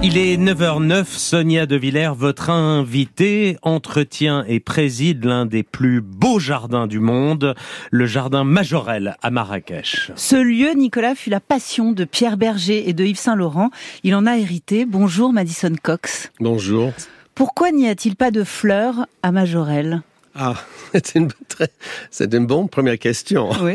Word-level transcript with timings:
Il 0.00 0.16
est 0.16 0.36
9h09, 0.36 1.06
Sonia 1.06 1.66
De 1.66 1.74
Villers, 1.74 2.12
votre 2.16 2.50
invitée, 2.50 3.56
entretient 3.62 4.44
et 4.46 4.60
préside 4.60 5.24
l'un 5.24 5.44
des 5.44 5.64
plus 5.64 6.00
beaux 6.00 6.38
jardins 6.38 6.86
du 6.86 7.00
monde, 7.00 7.56
le 7.90 8.06
jardin 8.06 8.44
Majorel 8.44 9.16
à 9.22 9.30
Marrakech. 9.30 10.12
Ce 10.14 10.36
lieu, 10.36 10.70
Nicolas, 10.74 11.16
fut 11.16 11.30
la 11.30 11.40
passion 11.40 11.90
de 11.90 12.04
Pierre 12.04 12.36
Berger 12.36 12.88
et 12.88 12.92
de 12.92 13.04
Yves 13.04 13.18
Saint-Laurent. 13.18 13.70
Il 14.04 14.14
en 14.14 14.26
a 14.26 14.36
hérité. 14.36 14.86
Bonjour 14.86 15.32
Madison 15.32 15.72
Cox. 15.82 16.30
Bonjour. 16.38 16.92
Pourquoi 17.34 17.72
n'y 17.72 17.88
a-t-il 17.88 18.14
pas 18.14 18.30
de 18.30 18.44
fleurs 18.44 19.06
à 19.24 19.32
Majorel 19.32 20.02
ah, 20.40 20.54
c'est 20.92 21.16
une, 21.16 21.30
très, 21.48 21.68
c'est 22.12 22.32
une 22.32 22.46
bonne 22.46 22.68
première 22.68 22.98
question. 22.98 23.50
Oui. 23.60 23.74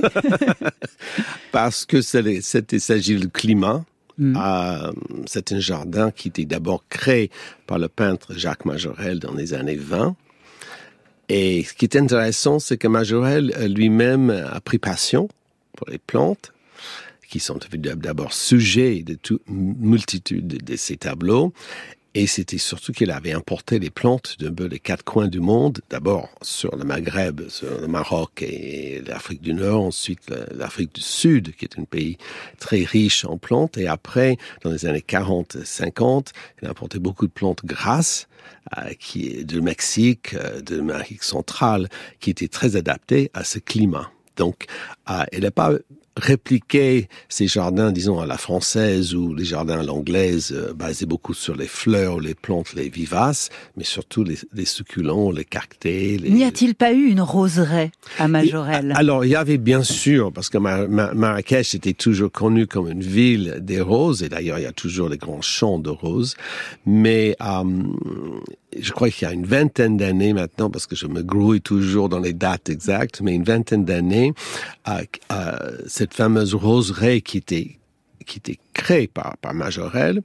Parce 1.52 1.86
que 1.86 2.02
c'est, 2.02 2.22
il 2.22 2.82
s'agit 2.82 3.18
du 3.18 3.28
climat. 3.28 3.84
Mm. 4.18 4.38
C'est 5.26 5.52
un 5.52 5.60
jardin 5.60 6.12
qui 6.12 6.28
était 6.28 6.46
d'abord 6.46 6.84
créé 6.90 7.32
par 7.68 7.80
le 7.80 7.88
peintre 7.90 8.34
Jacques 8.36 8.66
Majorel 8.66 9.20
dans 9.20 9.34
les 9.34 9.54
années 9.54 9.76
20. 9.76 10.16
Et 11.30 11.64
ce 11.64 11.74
qui 11.74 11.86
est 11.86 11.96
intéressant, 11.96 12.60
c'est 12.60 12.78
que 12.78 12.88
Majorel 12.88 13.54
euh, 13.58 13.68
lui-même 13.68 14.30
a 14.30 14.60
pris 14.60 14.78
passion 14.78 15.30
pour 15.76 15.90
les 15.90 15.98
plantes, 15.98 16.54
qui 17.28 17.40
sont 17.40 17.58
d'abord 17.96 18.34
sujets 18.34 19.02
de 19.02 19.16
toute 19.16 19.42
multitude 19.48 20.64
de 20.64 20.76
ces 20.76 20.98
tableaux. 20.98 21.52
Et 22.16 22.28
c'était 22.28 22.60
surtout 22.60 22.92
qu'il 22.92 23.10
avait 23.10 23.32
importé 23.32 23.80
les 23.80 23.90
plantes 23.90 24.38
de 24.40 24.66
les 24.66 24.80
quatre 24.80 25.04
coins 25.04 25.28
du 25.28 25.40
monde, 25.40 25.82
d'abord 25.90 26.30
sur 26.44 26.76
le 26.76 26.84
Maghreb, 26.84 27.50
sur 27.50 27.82
le 27.82 27.88
Maroc 27.88 28.44
et 28.44 29.02
l'Afrique 29.08 29.42
du 29.42 29.56
Nord, 29.56 29.86
ensuite 29.86 30.32
l'Afrique 30.52 30.94
du 30.94 31.02
Sud, 31.02 31.56
qui 31.56 31.66
est 31.66 31.80
un 31.80 31.86
pays 31.86 32.18
très 32.60 32.84
riche 32.84 33.26
en 33.26 33.38
plantes, 33.40 33.80
et 33.80 33.88
après, 33.88 34.38
dans 34.62 34.72
les 34.72 34.86
années 34.86 35.04
40-50, 35.08 36.28
il 36.62 36.68
a 36.68 36.72
importé 36.72 37.00
beaucoup 37.00 37.26
de 37.26 37.32
plantes 37.32 37.66
grasses, 37.66 38.28
euh, 38.78 38.94
qui 39.00 39.44
du 39.44 39.62
Mexique, 39.62 40.36
euh, 40.36 40.62
de 40.62 40.78
l'Amérique 40.78 41.24
centrale, 41.24 41.90
qui 42.20 42.30
étaient 42.30 42.48
très 42.48 42.76
adaptées 42.76 43.32
à 43.34 43.44
ce 43.44 43.58
climat. 43.60 44.12
Donc, 44.38 44.66
euh, 45.10 45.24
il 45.32 45.42
n'a 45.42 45.52
pas 45.52 45.72
répliquer 46.18 47.08
ces 47.30 47.48
jardins, 47.48 47.92
disons, 47.92 48.20
à 48.20 48.26
la 48.26 48.38
française 48.38 49.16
ou 49.16 49.34
les 49.34 49.46
jardins 49.46 49.80
à 49.80 49.84
l'anglaise, 49.84 50.52
euh, 50.54 50.74
basés 50.74 51.06
beaucoup 51.06 51.34
sur 51.34 51.56
les 51.56 51.68
fleurs, 51.68 52.20
les 52.20 52.36
plantes, 52.36 52.74
les 52.74 52.90
vivaces, 52.90 53.50
mais 53.78 53.84
surtout 53.84 54.24
les, 54.24 54.66
succulents, 54.66 55.32
les 55.32 55.46
cactés. 55.46 56.20
N'y 56.24 56.44
a-t-il 56.44 56.76
pas 56.76 56.94
eu 56.94 57.06
une 57.06 57.22
roseraie? 57.22 57.92
À 58.20 58.28
Majorelle. 58.28 58.94
Alors, 58.96 59.26
il 59.26 59.32
y 59.32 59.36
avait 59.36 59.58
bien 59.58 59.84
sûr, 59.84 60.32
parce 60.32 60.50
que 60.50 60.58
Marrakech 60.58 61.76
était 61.76 61.94
toujours 61.94 62.32
connue 62.32 62.68
comme 62.68 62.90
une 62.90 63.02
ville 63.02 63.58
des 63.62 63.82
roses, 63.82 64.24
et 64.24 64.30
d'ailleurs, 64.30 64.60
il 64.60 64.64
y 64.64 64.68
a 64.68 64.72
toujours 64.72 65.10
les 65.10 65.18
grands 65.18 65.42
champs 65.42 65.80
de 65.80 65.90
roses, 65.90 66.36
mais 66.86 67.36
euh, 67.42 67.64
je 68.78 68.92
crois 68.92 69.10
qu'il 69.10 69.28
y 69.28 69.32
a 69.32 69.34
une 69.34 69.46
vingtaine 69.46 69.98
d'années 69.98 70.34
maintenant, 70.34 70.70
parce 70.70 70.88
que 70.88 70.96
je 70.96 71.08
me 71.08 71.22
grouille 71.22 71.62
toujours 71.62 72.10
dans 72.10 72.20
les 72.20 72.34
dates 72.34 72.70
exactes, 72.70 73.22
mais 73.22 73.34
une 73.34 73.44
vingtaine 73.44 73.86
d'années, 73.86 74.34
euh, 74.88 75.04
euh, 75.32 75.78
cette 75.88 76.14
fameuse 76.14 76.54
roseraie 76.56 77.22
qui 77.22 77.38
était, 77.38 77.78
qui 78.26 78.40
était 78.40 78.60
créée 78.74 79.08
par, 79.08 79.38
par 79.38 79.54
Majorel, 79.54 80.22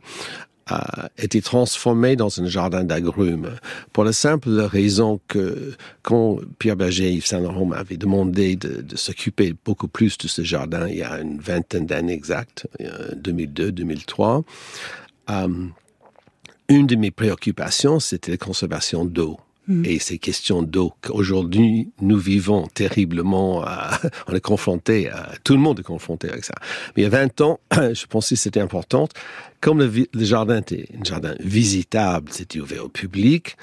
a 0.69 1.11
été 1.19 1.41
transformée 1.41 2.17
dans 2.17 2.41
un 2.41 2.47
jardin 2.47 2.85
d'agrumes 2.85 3.51
pour 3.93 4.05
la 4.05 4.13
simple 4.13 4.51
raison 4.61 5.21
que 5.29 5.73
quand 6.03 6.39
Pierre 6.59 6.77
Berger 6.77 7.09
et 7.09 7.13
Yves 7.13 7.27
Saint-Laurent 7.27 7.67
m'avaient 7.67 7.97
demandé 7.97 8.57
de, 8.57 8.83
de 8.83 8.97
s'occuper 8.97 9.55
beaucoup 9.65 9.89
plus 9.89 10.19
de 10.19 10.29
ce 10.29 10.43
jardin 10.43 10.89
il 10.89 10.97
y 10.97 11.03
a 11.03 11.21
une 11.21 11.39
vingtaine 11.41 11.87
d'années 11.87 12.13
exactes, 12.13 12.67
2002-2003, 12.81 14.43
euh, 15.31 15.49
une 16.69 16.87
de 16.87 16.97
mes 16.97 17.11
préoccupations, 17.11 18.01
c'était 18.01 18.33
la 18.33 18.37
conservation 18.37 19.05
d'eau. 19.05 19.39
Hmm. 19.69 19.85
Et 19.85 19.99
ces 19.99 20.19
questions 20.19 20.63
d'eau 20.63 20.95
qu'aujourd'hui 21.03 21.91
nous 22.01 22.17
vivons 22.17 22.67
terriblement, 22.69 23.65
on 24.27 24.35
est 24.35 24.41
confronté, 24.41 25.11
à, 25.11 25.31
tout 25.45 25.53
le 25.53 25.61
monde 25.61 25.81
est 25.81 25.85
confronté 25.85 26.31
avec 26.31 26.45
ça. 26.45 26.55
Mais 26.97 27.03
il 27.03 27.05
y 27.05 27.07
a 27.07 27.11
20 27.11 27.41
ans, 27.43 27.61
je 27.73 28.07
pensais 28.07 28.35
que 28.35 28.41
c'était 28.41 28.61
important. 28.61 29.09
Comme 29.61 29.81
le, 29.81 30.25
jardin 30.25 30.59
était 30.59 30.87
un 30.99 31.05
jardin 31.05 31.35
visitable, 31.41 32.31
c'était 32.33 32.61
ouvert 32.61 32.87
au 32.87 32.89
public, 32.89 33.57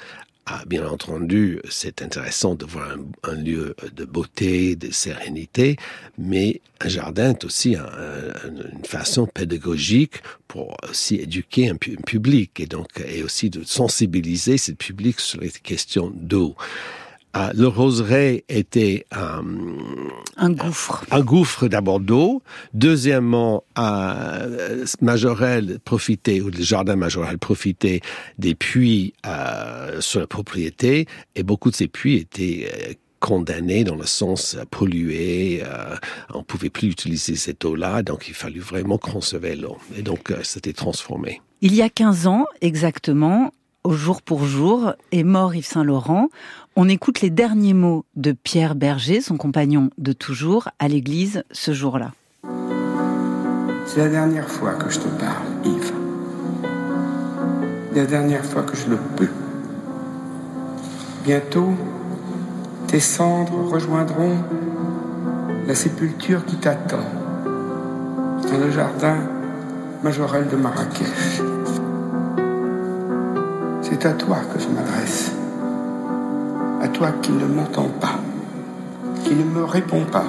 ah, 0.48 0.62
bien 0.64 0.86
entendu, 0.86 1.60
c'est 1.68 2.02
intéressant 2.02 2.54
de 2.54 2.64
voir 2.64 2.96
un, 3.24 3.34
lieu 3.34 3.74
de 3.92 4.04
beauté, 4.04 4.76
de 4.76 4.92
sérénité, 4.92 5.76
mais 6.18 6.60
un 6.80 6.88
jardin 6.88 7.30
est 7.30 7.44
aussi 7.44 7.74
une 7.74 8.84
façon 8.84 9.26
pédagogique 9.26 10.22
pour 10.46 10.76
aussi 10.88 11.16
éduquer 11.16 11.68
un, 11.68 11.74
public 11.76 12.60
et 12.60 12.66
donc 12.66 12.86
et 13.08 13.24
aussi 13.24 13.50
de 13.50 13.64
sensibiliser 13.64 14.56
ce 14.56 14.70
public 14.70 15.18
sur 15.18 15.40
les 15.40 15.50
questions 15.50 16.12
d'eau. 16.14 16.54
Ah, 17.38 17.50
le 17.54 17.68
roseraie 17.68 18.44
était 18.48 19.04
euh, 19.14 19.42
un 20.38 20.50
gouffre. 20.50 21.04
Un 21.10 21.20
gouffre 21.20 21.68
d'abord 21.68 22.00
d'eau. 22.00 22.42
Deuxièmement, 22.72 23.62
euh, 23.78 24.86
Majorel 25.02 25.78
profitait, 25.84 26.40
ou 26.40 26.48
le 26.48 26.62
jardin 26.62 26.96
Majorel 26.96 27.36
profitait 27.36 28.00
des 28.38 28.54
puits 28.54 29.12
euh, 29.26 30.00
sur 30.00 30.20
la 30.20 30.26
propriété, 30.26 31.04
et 31.34 31.42
beaucoup 31.42 31.70
de 31.70 31.76
ces 31.76 31.88
puits 31.88 32.16
étaient 32.16 32.70
euh, 32.72 32.94
condamnés 33.20 33.84
dans 33.84 33.96
le 33.96 34.06
sens 34.06 34.56
pollué. 34.70 35.62
Euh, 35.62 35.94
on 36.32 36.42
pouvait 36.42 36.70
plus 36.70 36.88
utiliser 36.88 37.36
cette 37.36 37.66
eau-là, 37.66 38.02
donc 38.02 38.28
il 38.28 38.34
fallut 38.34 38.60
vraiment 38.60 38.96
conserver 38.96 39.56
l'eau. 39.56 39.76
Et 39.94 40.00
donc, 40.00 40.32
c'était 40.42 40.72
transformé. 40.72 41.42
Il 41.60 41.74
y 41.74 41.82
a 41.82 41.90
15 41.90 42.28
ans 42.28 42.46
exactement, 42.62 43.52
au 43.86 43.92
jour 43.92 44.20
pour 44.20 44.44
jour, 44.44 44.94
est 45.12 45.22
mort 45.22 45.54
Yves 45.54 45.66
Saint-Laurent. 45.66 46.28
On 46.74 46.88
écoute 46.88 47.20
les 47.20 47.30
derniers 47.30 47.72
mots 47.72 48.04
de 48.16 48.32
Pierre 48.32 48.74
Berger, 48.74 49.20
son 49.20 49.36
compagnon 49.36 49.90
de 49.96 50.12
toujours, 50.12 50.68
à 50.80 50.88
l'église 50.88 51.44
ce 51.52 51.72
jour-là. 51.72 52.10
C'est 53.86 53.98
la 53.98 54.08
dernière 54.08 54.48
fois 54.48 54.74
que 54.74 54.90
je 54.90 54.98
te 54.98 55.06
parle, 55.06 55.46
Yves. 55.64 55.92
La 57.94 58.06
dernière 58.06 58.44
fois 58.44 58.64
que 58.64 58.76
je 58.76 58.90
le 58.90 58.98
peux. 59.16 59.28
Bientôt, 61.24 61.72
tes 62.88 63.00
cendres 63.00 63.70
rejoindront 63.72 64.36
la 65.68 65.76
sépulture 65.76 66.44
qui 66.44 66.56
t'attend 66.56 67.06
dans 68.50 68.58
le 68.58 68.70
jardin 68.72 69.18
majorel 70.02 70.48
de 70.48 70.56
Marrakech. 70.56 71.40
C'est 73.98 74.08
à 74.08 74.12
toi 74.12 74.36
que 74.52 74.60
je 74.60 74.68
m'adresse. 74.68 75.32
À 76.82 76.88
toi 76.88 77.12
qui 77.22 77.32
ne 77.32 77.46
m'entends 77.46 77.88
pas, 77.98 78.20
qui 79.24 79.34
ne 79.34 79.42
me 79.42 79.64
réponds 79.64 80.04
pas. 80.04 80.26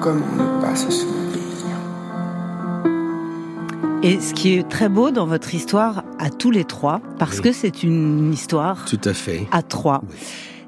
Comment 0.00 0.24
ne 0.38 0.62
pas 0.62 0.74
se 0.74 0.90
souvenir? 0.90 1.76
Et 4.02 4.20
ce 4.20 4.32
qui 4.32 4.54
est 4.54 4.66
très 4.66 4.88
beau 4.88 5.10
dans 5.10 5.26
votre 5.26 5.54
histoire 5.54 6.02
à 6.18 6.30
tous 6.30 6.50
les 6.50 6.64
trois, 6.64 7.02
parce 7.18 7.42
que 7.42 7.52
c'est 7.52 7.82
une 7.82 8.32
histoire 8.32 8.86
Tout 8.86 9.00
à, 9.04 9.12
fait. 9.12 9.46
à 9.52 9.60
trois, 9.60 10.02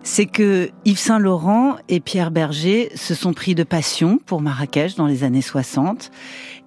c'est 0.02 0.26
que 0.26 0.68
Yves 0.84 0.98
Saint-Laurent 0.98 1.76
et 1.88 2.00
Pierre 2.00 2.30
Berger 2.30 2.90
se 2.96 3.14
sont 3.14 3.32
pris 3.32 3.54
de 3.54 3.62
passion 3.64 4.18
pour 4.26 4.42
Marrakech 4.42 4.94
dans 4.96 5.06
les 5.06 5.24
années 5.24 5.40
60. 5.40 6.10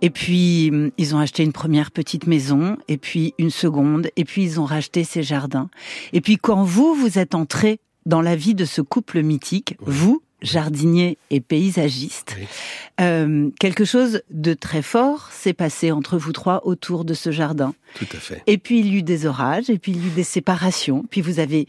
Et 0.04 0.10
puis, 0.10 0.70
hum, 0.72 0.92
ils 1.00 1.16
ont 1.16 1.20
acheté 1.20 1.44
une 1.44 1.54
première 1.54 1.90
petite 1.90 2.28
maison, 2.28 2.78
et 2.88 2.98
puis 2.98 3.34
une 3.40 3.50
seconde, 3.50 4.10
et 4.18 4.26
puis 4.26 4.44
ils 4.44 4.60
ont 4.60 4.66
racheté 4.66 5.04
ces 5.04 5.24
jardins. 5.24 5.70
Et 6.12 6.22
puis 6.22 6.38
quand 6.38 6.64
vous, 6.64 6.94
vous 6.94 7.18
êtes 7.18 7.34
entré 7.34 7.80
dans 8.06 8.22
la 8.22 8.36
vie 8.36 8.54
de 8.54 8.66
ce 8.66 8.82
couple 8.82 9.24
mythique, 9.24 9.78
vous, 9.80 10.22
jardinier 10.42 11.18
et 11.30 11.40
paysagiste, 11.40 12.36
euh, 13.00 13.50
quelque 13.62 13.86
chose 13.86 14.22
de 14.30 14.54
très 14.54 14.82
fort 14.82 15.30
s'est 15.32 15.54
passé 15.54 15.94
entre 15.94 16.18
vous 16.18 16.34
trois 16.34 16.68
autour 16.68 17.06
de 17.06 17.14
ce 17.14 17.32
jardin. 17.32 17.74
Tout 17.96 18.08
à 18.12 18.18
fait. 18.18 18.44
Et 18.46 18.58
puis 18.58 18.80
il 18.80 18.88
y 18.88 18.98
eut 18.98 19.04
des 19.04 19.26
orages, 19.26 19.70
et 19.70 19.80
puis 19.80 19.94
il 19.94 20.04
y 20.04 20.08
eut 20.08 20.12
des 20.12 20.26
séparations, 20.26 21.06
puis 21.10 21.22
vous 21.22 21.40
avez 21.40 21.66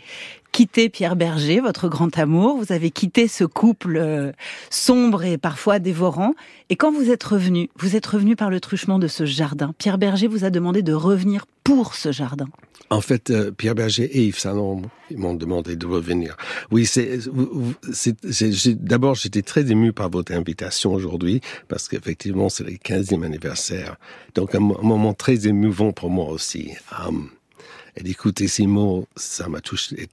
quitté 0.54 0.88
Pierre 0.88 1.16
Berger, 1.16 1.58
votre 1.58 1.88
grand 1.88 2.16
amour, 2.16 2.56
vous 2.56 2.70
avez 2.72 2.92
quitté 2.92 3.26
ce 3.26 3.42
couple 3.42 3.96
euh, 3.96 4.30
sombre 4.70 5.24
et 5.24 5.36
parfois 5.36 5.80
dévorant, 5.80 6.34
et 6.70 6.76
quand 6.76 6.92
vous 6.92 7.10
êtes 7.10 7.24
revenu, 7.24 7.70
vous 7.76 7.96
êtes 7.96 8.06
revenu 8.06 8.36
par 8.36 8.50
le 8.50 8.60
truchement 8.60 9.00
de 9.00 9.08
ce 9.08 9.26
jardin. 9.26 9.74
Pierre 9.78 9.98
Berger 9.98 10.28
vous 10.28 10.44
a 10.44 10.50
demandé 10.50 10.82
de 10.82 10.92
revenir 10.92 11.46
pour 11.64 11.96
ce 11.96 12.12
jardin. 12.12 12.46
En 12.88 13.00
fait, 13.00 13.30
euh, 13.30 13.50
Pierre 13.50 13.74
Berger 13.74 14.04
et 14.04 14.26
Yves 14.26 14.38
Saint 14.38 14.54
ils 15.10 15.18
m'ont 15.18 15.34
demandé 15.34 15.74
de 15.74 15.86
revenir. 15.86 16.36
Oui, 16.70 16.86
c'est, 16.86 17.18
d'abord, 18.76 19.16
j'étais 19.16 19.42
très 19.42 19.68
ému 19.72 19.92
par 19.92 20.08
votre 20.08 20.32
invitation 20.32 20.92
aujourd'hui, 20.92 21.40
parce 21.66 21.88
qu'effectivement, 21.88 22.48
c'est 22.48 22.62
le 22.62 22.74
15e 22.74 23.24
anniversaire. 23.24 23.96
Donc, 24.36 24.54
un, 24.54 24.60
moment 24.60 25.14
très 25.14 25.48
émouvant 25.48 25.90
pour 25.90 26.10
moi 26.10 26.28
aussi. 26.28 26.74
Um, 27.04 27.30
et 27.96 28.02
d'écouter 28.02 28.48
ces 28.48 28.66
mots, 28.66 29.06
ça 29.16 29.48
m'a 29.48 29.60
touché 29.60 30.08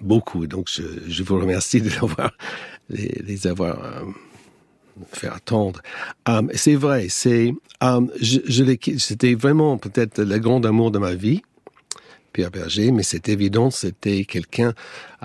beaucoup. 0.00 0.46
Donc, 0.46 0.68
je, 0.68 1.22
vous 1.22 1.38
remercie 1.38 1.80
de 1.80 1.90
les, 2.90 3.46
avoir 3.46 4.04
faire 5.12 5.34
attendre. 5.34 5.80
Um, 6.26 6.50
c'est 6.54 6.74
vrai, 6.74 7.06
c'est, 7.08 7.54
je 8.20 8.96
c'était 8.98 9.34
vraiment 9.34 9.78
peut-être 9.78 10.22
le 10.22 10.38
grand 10.38 10.64
amour 10.64 10.90
de 10.90 10.98
ma 10.98 11.14
vie. 11.14 11.42
Pierre 12.32 12.50
Berger, 12.50 12.92
mais 12.92 13.02
c'est 13.02 13.28
évident, 13.28 13.70
c'était 13.70 14.24
quelqu'un 14.24 14.74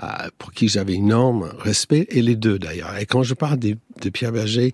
euh, 0.02 0.06
pour 0.38 0.52
qui 0.52 0.68
j'avais 0.68 0.94
énorme 0.94 1.52
respect, 1.58 2.06
et 2.10 2.22
les 2.22 2.34
deux 2.34 2.58
d'ailleurs. 2.58 2.96
Et 2.96 3.06
quand 3.06 3.22
je 3.22 3.34
parle 3.34 3.58
de, 3.58 3.76
de 4.00 4.08
Pierre 4.08 4.32
Berger, 4.32 4.72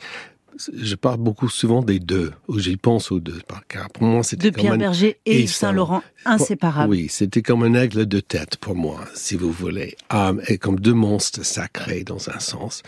je 0.75 0.95
parle 0.95 1.19
beaucoup 1.19 1.49
souvent 1.49 1.83
des 1.83 1.99
deux, 1.99 2.33
ou 2.49 2.59
j'y 2.59 2.77
pense 2.77 3.11
aux 3.11 3.21
deux. 3.21 3.41
Car 3.69 3.91
pour 3.91 4.03
moi, 4.05 4.23
c'était 4.23 4.51
de 4.51 4.57
Pierre 4.57 4.77
Berger 4.77 5.19
et, 5.27 5.47
Saint-Laurent, 5.47 6.03
inséparables. 6.25 6.91
Oui, 6.91 7.07
c'était 7.09 7.43
comme 7.43 7.63
un 7.63 7.75
aigle 7.75 8.07
de 8.07 8.21
tête 8.21 8.57
pour 8.57 8.75
moi, 8.75 9.05
si 9.15 9.37
vous 9.37 9.51
voulez, 9.53 9.97
um, 10.11 10.41
et 10.49 10.59
comme 10.59 10.79
deux 10.79 10.95
monstres 10.95 11.45
sacrés 11.45 12.05
dans 12.05 12.29
un 12.31 12.39
sens. 12.39 12.83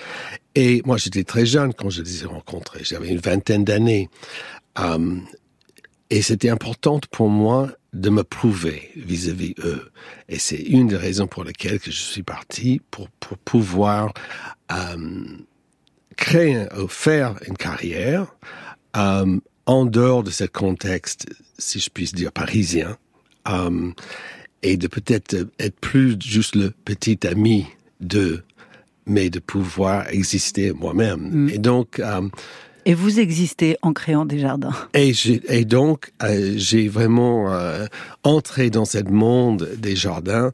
Et 0.55 0.83
moi, 0.85 0.97
j'étais 0.97 1.25
très 1.25 1.47
jeune 1.47 1.73
quand 1.73 1.91
je 1.91 2.03
les 2.03 2.23
ai 2.23 2.27
rencontrés. 2.27 2.85
J'avais 2.85 3.09
une 3.09 3.21
vingtaine 3.21 3.65
d'années. 3.65 4.09
Um, 4.77 5.25
et 6.11 6.21
c'était 6.21 6.51
important 6.51 7.01
pour 7.11 7.29
moi 7.29 7.71
de 7.93 8.11
me 8.11 8.23
prouver 8.23 8.91
vis-à-vis 8.97 9.55
eux. 9.65 9.91
Et 10.29 10.39
c'est 10.39 10.57
une 10.57 10.89
des 10.89 10.97
raisons 10.97 11.27
pour 11.27 11.45
lesquelles 11.45 11.81
que 11.81 11.91
je 11.91 12.01
suis 12.01 12.23
parti 12.23 12.81
pour, 12.91 13.09
pour 13.21 13.39
pouvoir 13.39 14.13
um, 14.71 15.45
créer, 16.23 16.67
faire 16.89 17.35
une 17.49 17.57
carrière 17.57 18.27
um, 18.95 19.41
en 19.67 19.85
dehors 19.85 20.23
de 20.23 20.31
ce 20.31 20.45
contexte, 20.45 21.27
si 21.59 21.81
je 21.81 21.91
puis 21.91 22.11
dire, 22.13 22.31
parisien, 22.31 22.97
um, 23.45 23.93
et 24.63 24.77
de 24.77 24.87
peut-être 24.87 25.49
être 25.59 25.81
plus 25.81 26.17
juste 26.21 26.55
le 26.55 26.71
petit 26.85 27.27
ami 27.27 27.67
d'eux, 28.01 28.45
mais 29.05 29.31
de 29.31 29.41
pouvoir 29.41 30.09
exister 30.11 30.73
moi-même. 30.73 31.47
Mm. 31.47 31.49
Et 31.51 31.59
donc, 31.59 31.99
um, 31.99 32.31
et 32.85 32.95
vous 32.95 33.21
existez 33.21 33.77
en 33.83 33.93
créant 33.93 34.25
des 34.25 34.41
jardins. 34.41 34.75
Et, 34.95 35.13
et 35.49 35.65
donc, 35.65 36.13
euh, 36.23 36.55
j'ai 36.57 36.89
vraiment 36.89 37.53
euh, 37.53 37.87
entré 38.25 38.71
dans 38.71 38.85
ce 38.85 38.99
monde 39.05 39.69
des 39.79 39.95
jardins 39.95 40.51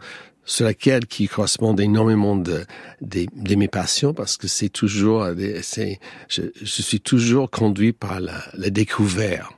sur 0.49 0.65
laquelle 0.65 1.07
qui 1.07 1.29
correspond 1.29 1.77
énormément 1.77 2.35
de, 2.35 2.65
de, 3.03 3.27
de, 3.37 3.55
mes 3.55 3.69
passions 3.69 4.15
parce 4.15 4.39
que 4.39 4.49
c'est 4.49 4.71
toujours, 4.71 5.27
c'est, 5.63 6.01
je, 6.29 6.43
je, 6.61 6.83
suis 6.83 7.01
toujours 7.01 7.51
conduit 7.51 7.93
par 7.93 8.19
la, 8.19 8.43
la 8.55 8.71
découverte 8.71 9.53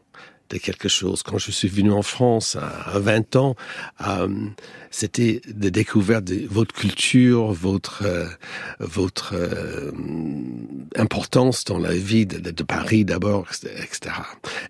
de 0.50 0.58
quelque 0.58 0.88
chose. 0.88 1.22
Quand 1.22 1.38
je 1.38 1.52
suis 1.52 1.69
venu 1.69 1.92
en 1.92 2.02
France 2.02 2.56
à, 2.56 2.98
20 2.98 3.37
ans, 3.37 3.54
euh, 4.06 4.28
c'était 4.90 5.40
de 5.46 5.69
découvrir 5.69 6.22
de, 6.22 6.44
votre 6.50 6.75
culture, 6.75 7.52
votre 7.52 8.02
euh, 8.04 8.26
votre 8.81 9.34
euh, 9.34 9.92
importance 10.96 11.64
dans 11.64 11.78
la 11.78 11.94
vie 11.94 12.26
de, 12.26 12.38
de, 12.50 12.62
Paris 12.64 13.04
d'abord, 13.04 13.46
etc. 13.62 14.16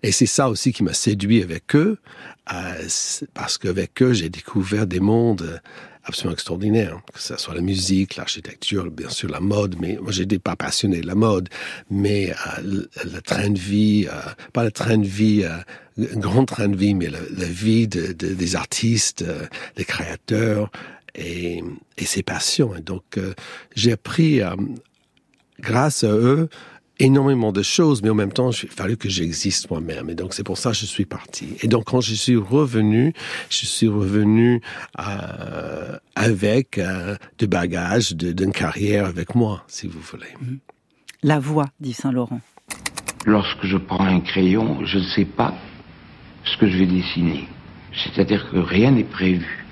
Et 0.03 0.11
c'est 0.11 0.27
ça 0.27 0.49
aussi 0.49 0.71
qui 0.71 0.83
m'a 0.83 0.93
séduit 0.93 1.41
avec 1.41 1.75
eux, 1.75 1.97
euh, 2.53 2.87
parce 3.33 3.57
qu'avec 3.57 4.01
eux 4.03 4.13
j'ai 4.13 4.29
découvert 4.29 4.85
des 4.85 4.99
mondes 4.99 5.61
absolument 6.03 6.33
extraordinaire, 6.33 6.95
hein. 6.95 7.01
que 7.13 7.19
ce 7.19 7.37
soit 7.37 7.53
la 7.53 7.61
musique, 7.61 8.15
l'architecture, 8.15 8.89
bien 8.89 9.09
sûr 9.09 9.29
la 9.29 9.39
mode, 9.39 9.75
mais 9.79 9.97
moi 10.01 10.11
j'étais 10.11 10.39
pas 10.39 10.55
passionné 10.55 11.01
de 11.01 11.07
la 11.07 11.15
mode, 11.15 11.49
mais 11.89 12.31
euh, 12.31 12.61
le, 12.63 12.89
le, 13.11 13.21
train 13.21 13.49
de 13.49 13.59
vie, 13.59 14.07
euh, 14.11 14.19
pas 14.53 14.63
le 14.63 14.71
train 14.71 14.97
de 14.97 15.07
vie, 15.07 15.43
euh, 15.43 15.57
un 15.97 16.19
grand 16.19 16.45
train 16.45 16.67
de 16.67 16.75
vie, 16.75 16.93
mais 16.93 17.09
la, 17.09 17.45
vie 17.45 17.87
de, 17.87 18.13
de, 18.13 18.33
des 18.33 18.55
artistes, 18.55 19.21
euh, 19.21 19.45
des 19.75 19.85
créateurs 19.85 20.71
et, 21.15 21.63
et 21.97 22.05
ses 22.05 22.23
passions. 22.23 22.75
Et 22.75 22.81
donc 22.81 23.17
euh, 23.17 23.33
j'ai 23.75 23.93
appris, 23.93 24.41
euh, 24.41 24.55
grâce 25.59 26.03
à 26.03 26.11
eux, 26.11 26.49
énormément 27.01 27.51
de 27.51 27.63
choses, 27.63 28.01
mais 28.03 28.09
en 28.09 28.15
même 28.15 28.31
temps, 28.31 28.51
il 28.51 28.69
fallu 28.69 28.95
que 28.95 29.09
j'existe 29.09 29.69
moi-même. 29.69 30.09
Et 30.09 30.15
donc, 30.15 30.33
c'est 30.33 30.43
pour 30.43 30.57
ça 30.57 30.71
que 30.71 30.77
je 30.77 30.85
suis 30.85 31.05
parti. 31.05 31.55
Et 31.61 31.67
donc, 31.67 31.85
quand 31.85 32.01
je 32.01 32.13
suis 32.13 32.37
revenu, 32.37 33.13
je 33.49 33.65
suis 33.65 33.87
revenu 33.87 34.61
euh, 34.99 35.97
avec 36.15 36.77
euh, 36.77 37.15
de 37.39 37.45
bagages 37.45 38.13
d'une 38.13 38.51
carrière 38.51 39.05
avec 39.05 39.35
moi, 39.35 39.63
si 39.67 39.87
vous 39.87 39.99
voulez. 39.99 40.33
Mhm. 40.39 40.59
La 41.23 41.39
voix, 41.39 41.67
dit 41.79 41.93
Saint-Laurent. 41.93 42.41
Lorsque 43.25 43.65
je 43.65 43.77
prends 43.77 44.05
un 44.05 44.21
crayon, 44.21 44.83
je 44.85 44.97
ne 44.97 45.03
sais 45.03 45.25
pas 45.25 45.53
ce 46.45 46.57
que 46.57 46.67
je 46.67 46.77
vais 46.77 46.87
dessiner. 46.87 47.47
C'est-à-dire 47.93 48.49
que 48.51 48.57
rien 48.57 48.91
n'est 48.91 49.03
prévu. 49.03 49.65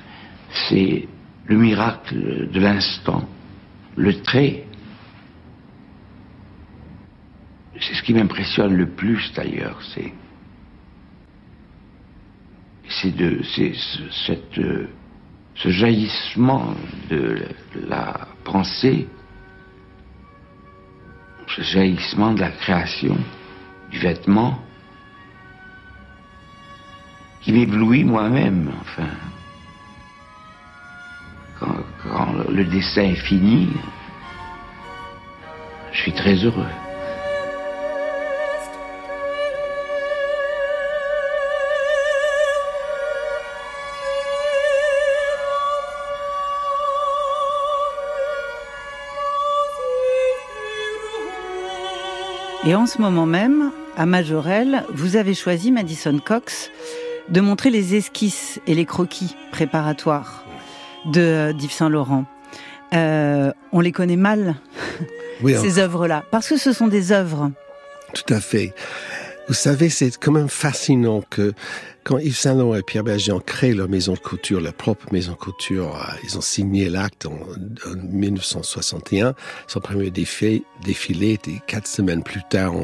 C'est 0.67 1.07
le 1.45 1.57
miracle 1.57 2.49
de 2.51 2.59
l'instant. 2.59 3.27
Le 3.95 4.21
trait 4.21 4.65
c'est 7.79 7.93
ce 7.93 8.03
qui 8.03 8.13
m'impressionne 8.13 8.75
le 8.75 8.89
plus 8.89 9.31
d'ailleurs, 9.33 9.79
c'est 9.93 10.13
cette 14.25 14.59
ce 15.55 15.69
jaillissement 15.69 16.73
de 17.09 17.45
la 17.75 18.27
pensée, 18.45 19.07
ce 21.47 21.61
jaillissement 21.61 22.33
de 22.33 22.39
la 22.39 22.51
création 22.51 23.17
du 23.91 23.99
vêtement 23.99 24.59
qui 27.41 27.51
m'éblouit 27.51 28.05
moi-même, 28.05 28.71
enfin. 28.81 29.09
Quand, 31.59 31.75
quand 32.03 32.49
le 32.49 32.63
dessin 32.63 33.01
est 33.01 33.15
fini, 33.15 33.69
je 35.91 35.97
suis 35.97 36.13
très 36.13 36.35
heureux. 36.35 36.88
Et 52.65 52.75
en 52.75 52.85
ce 52.85 53.01
moment 53.01 53.25
même, 53.25 53.71
à 53.95 54.05
Majorelle, 54.05 54.83
vous 54.93 55.15
avez 55.15 55.33
choisi, 55.33 55.71
Madison 55.71 56.19
Cox, 56.19 56.69
de 57.29 57.39
montrer 57.39 57.69
les 57.69 57.95
esquisses 57.95 58.59
et 58.67 58.75
les 58.75 58.85
croquis 58.85 59.35
préparatoires 59.51 60.43
de 61.05 61.53
d'Yves 61.53 61.71
Saint-Laurent. 61.71 62.25
Euh, 62.93 63.53
on 63.71 63.79
les 63.79 63.93
connaît 63.93 64.17
mal, 64.17 64.55
oui, 65.41 65.55
ces 65.61 65.79
œuvres-là, 65.79 66.25
parce 66.31 66.49
que 66.49 66.57
ce 66.57 66.73
sont 66.73 66.87
des 66.87 67.13
œuvres. 67.13 67.49
Tout 68.13 68.33
à 68.33 68.41
fait. 68.41 68.73
Vous 69.49 69.55
savez, 69.55 69.89
c'est 69.89 70.15
quand 70.15 70.31
même 70.31 70.47
fascinant 70.47 71.23
que 71.27 71.53
quand 72.03 72.19
Yves 72.19 72.37
Saint 72.37 72.53
Laurent 72.53 72.75
et 72.75 72.83
Pierre 72.83 73.03
Berger 73.03 73.31
ont 73.31 73.39
créé 73.39 73.73
leur 73.73 73.89
maison 73.89 74.13
de 74.13 74.19
couture, 74.19 74.61
leur 74.61 74.75
propre 74.75 75.11
maison 75.11 75.31
de 75.31 75.37
couture, 75.37 75.95
euh, 75.95 76.13
ils 76.23 76.37
ont 76.37 76.41
signé 76.41 76.87
l'acte 76.87 77.25
en, 77.25 77.31
en, 77.31 77.95
1961. 77.95 79.33
Son 79.65 79.79
premier 79.79 80.11
défilé, 80.11 80.63
était 81.33 81.61
quatre 81.65 81.87
semaines 81.87 82.21
plus 82.21 82.43
tard 82.51 82.75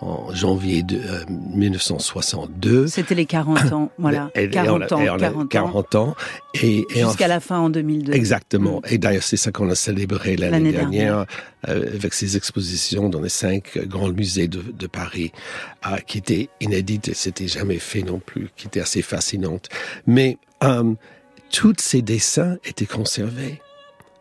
en 0.00 0.32
janvier 0.32 0.82
de, 0.82 0.96
euh, 0.96 1.24
1962. 1.28 2.86
C'était 2.86 3.14
les 3.14 3.26
40 3.26 3.72
ans, 3.72 3.90
voilà. 3.98 4.30
Et, 4.34 4.48
40 4.48 4.66
et 4.66 4.70
on 4.70 4.80
a, 4.80 4.94
ans, 4.94 5.00
et 5.00 5.10
on 5.10 5.14
a 5.14 5.18
40, 5.18 5.48
40 5.48 5.94
ans. 5.96 6.16
Et, 6.54 6.84
et 6.94 7.00
Jusqu'à 7.00 7.26
en... 7.26 7.28
la 7.28 7.40
fin 7.40 7.58
en 7.58 7.70
2002. 7.70 8.12
Exactement. 8.12 8.80
Mm. 8.80 8.92
Et 8.92 8.98
d'ailleurs, 8.98 9.22
c'est 9.22 9.36
ça 9.36 9.50
qu'on 9.50 9.68
a 9.70 9.74
célébré 9.74 10.36
l'année 10.36 10.72
dernière, 10.72 10.90
dernière. 10.90 11.26
Euh, 11.68 11.94
avec 11.94 12.14
ces 12.14 12.36
expositions 12.36 13.08
dans 13.08 13.20
les 13.20 13.28
cinq 13.28 13.78
grands 13.78 14.12
musées 14.12 14.46
de, 14.46 14.60
de 14.60 14.86
Paris, 14.86 15.32
euh, 15.86 15.96
qui 16.06 16.18
étaient 16.18 16.48
inédites, 16.60 17.12
c'était 17.14 17.48
jamais 17.48 17.78
fait 17.78 18.02
non 18.02 18.20
plus, 18.20 18.50
qui 18.56 18.68
étaient 18.68 18.80
assez 18.80 19.02
fascinantes. 19.02 19.68
Mais 20.06 20.38
tous 21.50 21.74
ces 21.78 22.02
dessins 22.02 22.56
étaient 22.64 22.86
conservés. 22.86 23.60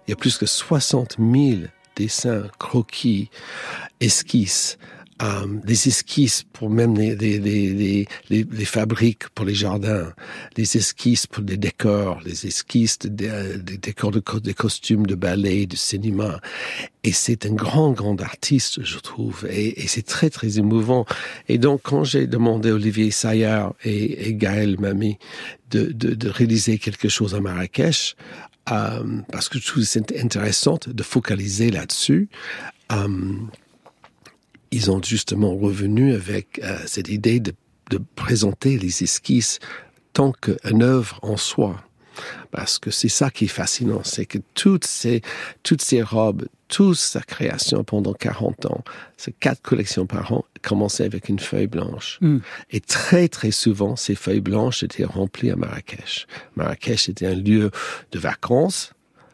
Il 0.08 0.12
y 0.12 0.14
a 0.14 0.16
plus 0.16 0.38
que 0.38 0.46
60 0.46 1.18
000 1.20 1.62
dessins, 1.98 2.44
croquis, 2.60 3.30
esquisses, 4.00 4.78
euh, 5.22 5.48
des 5.64 5.88
esquisses 5.88 6.44
pour 6.54 6.70
même 6.70 6.96
les, 6.96 7.16
les, 7.16 7.40
les, 7.40 8.08
les, 8.30 8.46
les 8.50 8.66
fabriques 8.66 9.30
pour 9.30 9.46
les 9.46 9.56
jardins, 9.56 10.14
les 10.58 10.78
esquisses 10.78 11.28
pour 11.28 11.44
des 11.44 11.58
décors, 11.58 12.20
les 12.26 12.46
esquisses 12.46 13.00
des 13.00 13.28
de, 13.28 13.76
décors 13.76 14.12
de, 14.12 14.20
costumes 14.20 15.06
de 15.06 15.16
ballet, 15.16 15.66
de 15.66 15.76
cinéma. 15.76 16.40
Et 17.04 17.12
c'est 17.12 17.46
un 17.46 17.54
grand, 17.54 17.92
grand 17.92 18.22
artiste, 18.22 18.84
je 18.84 19.00
trouve. 19.00 19.48
Et, 19.50 19.84
et 19.84 19.88
c'est 19.88 20.06
très, 20.06 20.30
très 20.30 20.60
émouvant. 20.60 21.06
Et 21.48 21.58
donc, 21.58 21.82
quand 21.84 22.04
j'ai 22.04 22.28
demandé 22.28 22.70
à 22.70 22.74
Olivier 22.74 23.12
Saillard 23.12 23.74
et, 23.84 24.28
et 24.28 24.34
Gaël 24.34 24.80
Mami 24.80 25.18
de, 25.72 25.86
de, 25.86 26.14
de 26.14 26.30
réaliser 26.30 26.78
quelque 26.78 27.10
chose 27.10 27.34
à 27.36 27.40
Marrakech, 27.40 28.16
euh, 28.72 29.22
parce 29.32 29.48
que 29.50 29.60
je 29.60 29.68
trouve 29.68 29.84
c'est 29.84 30.18
intéressant 30.20 30.78
de 30.86 31.04
focaliser 31.04 31.72
là-dessus, 31.72 32.30
euh, 32.92 33.08
ils 34.72 34.92
ont 34.92 35.02
justement 35.02 35.56
revenu 35.56 36.14
avec 36.14 36.60
euh, 36.64 36.78
cette 36.86 37.10
idée 37.10 37.40
de, 37.40 37.54
de, 37.90 38.00
présenter 38.16 38.78
les 38.78 39.04
esquisses 39.04 39.60
tant 40.14 40.32
qu'une 40.32 40.84
œuvre 40.84 41.20
en 41.22 41.38
soi. 41.38 41.84
Parce 42.52 42.80
que 42.80 42.90
c'est 42.90 43.10
ça 43.10 43.30
qui 43.30 43.46
est 43.46 43.50
fascinant, 43.50 44.02
c'est 44.04 44.26
que 44.26 44.40
toutes 44.56 44.86
ces, 44.86 45.22
toutes 45.62 45.84
ces 45.84 46.02
robes, 46.02 46.48
toute 46.68 46.98
sa 46.98 47.22
création 47.22 47.84
pendant 47.84 48.14
40 48.14 48.66
ans, 48.66 48.84
ces 49.18 49.32
quatre 49.32 49.62
collections 49.62 50.06
par 50.06 50.32
an, 50.34 50.46
commençaient 50.64 51.06
avec 51.06 51.30
une 51.30 51.40
feuille 51.40 51.68
blanche. 51.68 52.18
Mm. 52.22 52.40
Et 52.72 52.80
très, 52.80 53.28
très 53.28 53.52
souvent, 53.52 53.96
ces 53.96 54.16
feuilles 54.16 54.42
blanches 54.42 54.84
étaient 54.84 55.06
remplies 55.06 55.52
à 55.52 55.56
Marrakech. 55.56 56.28
Marrakech 56.56 57.10
était 57.10 57.28
un 57.28 57.36
lieu 57.36 57.72
de 58.12 58.20
vacances, 58.20 58.94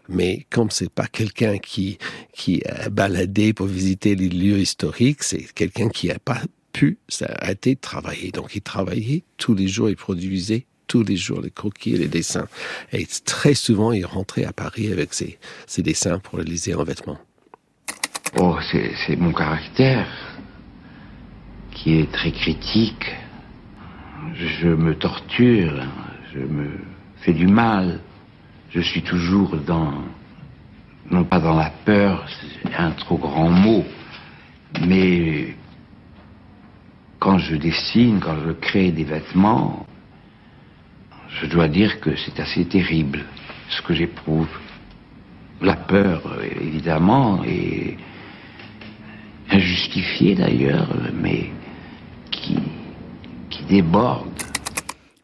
mais 0.10 0.46
comme 0.50 0.70
c'est 0.70 0.92
pas 0.92 1.08
quelqu'un 1.08 1.58
qui 1.58 1.98
qui 2.34 2.62
a 2.66 2.90
baladé 2.90 3.54
pour 3.54 3.68
visiter 3.68 4.16
les 4.16 4.30
lieux 4.30 4.60
historiques, 4.60 5.24
c'est 5.24 5.52
quelqu'un 5.54 5.90
qui 5.90 6.12
a 6.12 6.20
pas 6.20 6.42
pu 6.74 6.98
s'arrêter 7.08 7.76
de 7.76 7.80
travailler. 7.80 8.32
Donc 8.32 8.56
il 8.56 8.62
travaillait 8.62 9.24
tous 9.38 9.54
les 9.54 9.68
jours, 9.68 9.90
il 9.90 9.96
produisait 9.96 10.66
tous 10.88 11.04
les 11.04 11.16
jours 11.16 11.42
les 11.42 11.52
croquis 11.52 11.96
et 11.96 11.98
les 11.98 12.08
dessins. 12.08 12.48
Et 12.92 13.08
très 13.26 13.54
souvent, 13.54 13.92
il 13.92 14.06
rentrait 14.06 14.46
à 14.46 14.54
Paris 14.54 14.92
avec 14.92 15.14
ses, 15.14 15.40
ses 15.66 15.82
dessins 15.82 16.20
pour 16.20 16.40
les 16.40 16.44
liser 16.44 16.76
en 16.76 16.84
vêtements. 16.84 17.20
Oh, 18.40 18.58
c'est 18.72 19.16
mon 19.16 19.32
caractère 19.32 20.08
qui 21.72 22.00
est 22.00 22.12
très 22.12 22.32
critique. 22.32 23.16
Je 24.36 24.68
me 24.68 24.96
torture, 24.96 25.84
je 26.34 26.40
me 26.40 26.70
fais 27.22 27.34
du 27.34 27.48
mal. 27.48 28.00
Je 28.74 28.82
suis 28.82 29.04
toujours 29.04 29.56
dans, 29.58 29.94
non 31.12 31.24
pas 31.26 31.40
dans 31.40 31.56
la 31.56 31.70
peur, 31.86 32.26
c'est 32.64 32.74
un 32.76 32.90
trop 32.92 33.18
grand 33.18 33.50
mot, 33.50 33.86
mais 34.88 35.56
quand 37.20 37.38
je 37.38 37.56
dessine, 37.56 38.20
quand 38.20 38.36
je 38.44 38.52
crée 38.54 38.92
des 38.92 39.04
vêtements, 39.04 39.86
je 41.30 41.46
dois 41.46 41.68
dire 41.68 42.00
que 42.00 42.16
c'est 42.16 42.40
assez 42.40 42.66
terrible 42.66 43.26
ce 43.70 43.82
que 43.84 43.94
j'éprouve. 43.94 44.50
La 45.62 45.76
peur, 45.76 46.22
évidemment, 46.60 47.44
et 47.46 47.96
injustifiée 49.52 50.34
d'ailleurs, 50.34 50.90
mais 51.14 51.52
qui, 52.32 52.58
qui 53.52 53.64
déborde. 53.66 54.30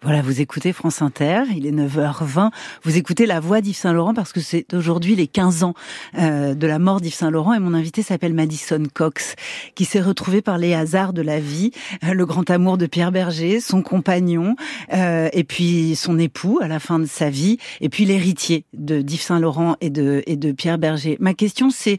Voilà, 0.01 0.21
vous 0.21 0.39
écoutez 0.39 0.71
France 0.71 1.01
Inter, 1.01 1.43
il 1.53 1.67
est 1.67 1.73
9h20. 1.73 2.51
Vous 2.83 2.95
écoutez 2.95 3.25
la 3.25 3.41
voix 3.41 3.59
d'Yves 3.59 3.75
Saint-Laurent 3.75 4.13
parce 4.13 4.31
que 4.31 4.39
c'est 4.39 4.73
aujourd'hui 4.73 5.13
les 5.13 5.27
15 5.27 5.63
ans 5.63 5.73
euh, 6.17 6.53
de 6.53 6.67
la 6.67 6.79
mort 6.79 7.01
d'Yves 7.01 7.15
Saint-Laurent 7.15 7.53
et 7.53 7.59
mon 7.59 7.73
invité 7.73 8.01
s'appelle 8.01 8.33
Madison 8.33 8.81
Cox, 8.93 9.35
qui 9.75 9.83
s'est 9.83 9.99
retrouvé 9.99 10.41
par 10.41 10.57
les 10.57 10.73
hasards 10.73 11.11
de 11.11 11.21
la 11.21 11.41
vie, 11.41 11.71
euh, 12.05 12.13
le 12.13 12.25
grand 12.25 12.49
amour 12.49 12.77
de 12.77 12.85
Pierre 12.85 13.11
Berger, 13.11 13.59
son 13.59 13.81
compagnon, 13.81 14.55
euh, 14.93 15.27
et 15.33 15.43
puis 15.43 15.97
son 15.97 16.17
époux 16.17 16.59
à 16.61 16.69
la 16.69 16.79
fin 16.79 16.99
de 16.99 17.05
sa 17.05 17.29
vie, 17.29 17.57
et 17.81 17.89
puis 17.89 18.05
l'héritier 18.05 18.63
de 18.71 19.01
d'Yves 19.01 19.21
Saint-Laurent 19.21 19.75
et 19.81 19.89
de, 19.89 20.23
et 20.27 20.37
de 20.37 20.53
Pierre 20.53 20.77
Berger. 20.77 21.17
Ma 21.19 21.33
question 21.33 21.71
c'est... 21.71 21.97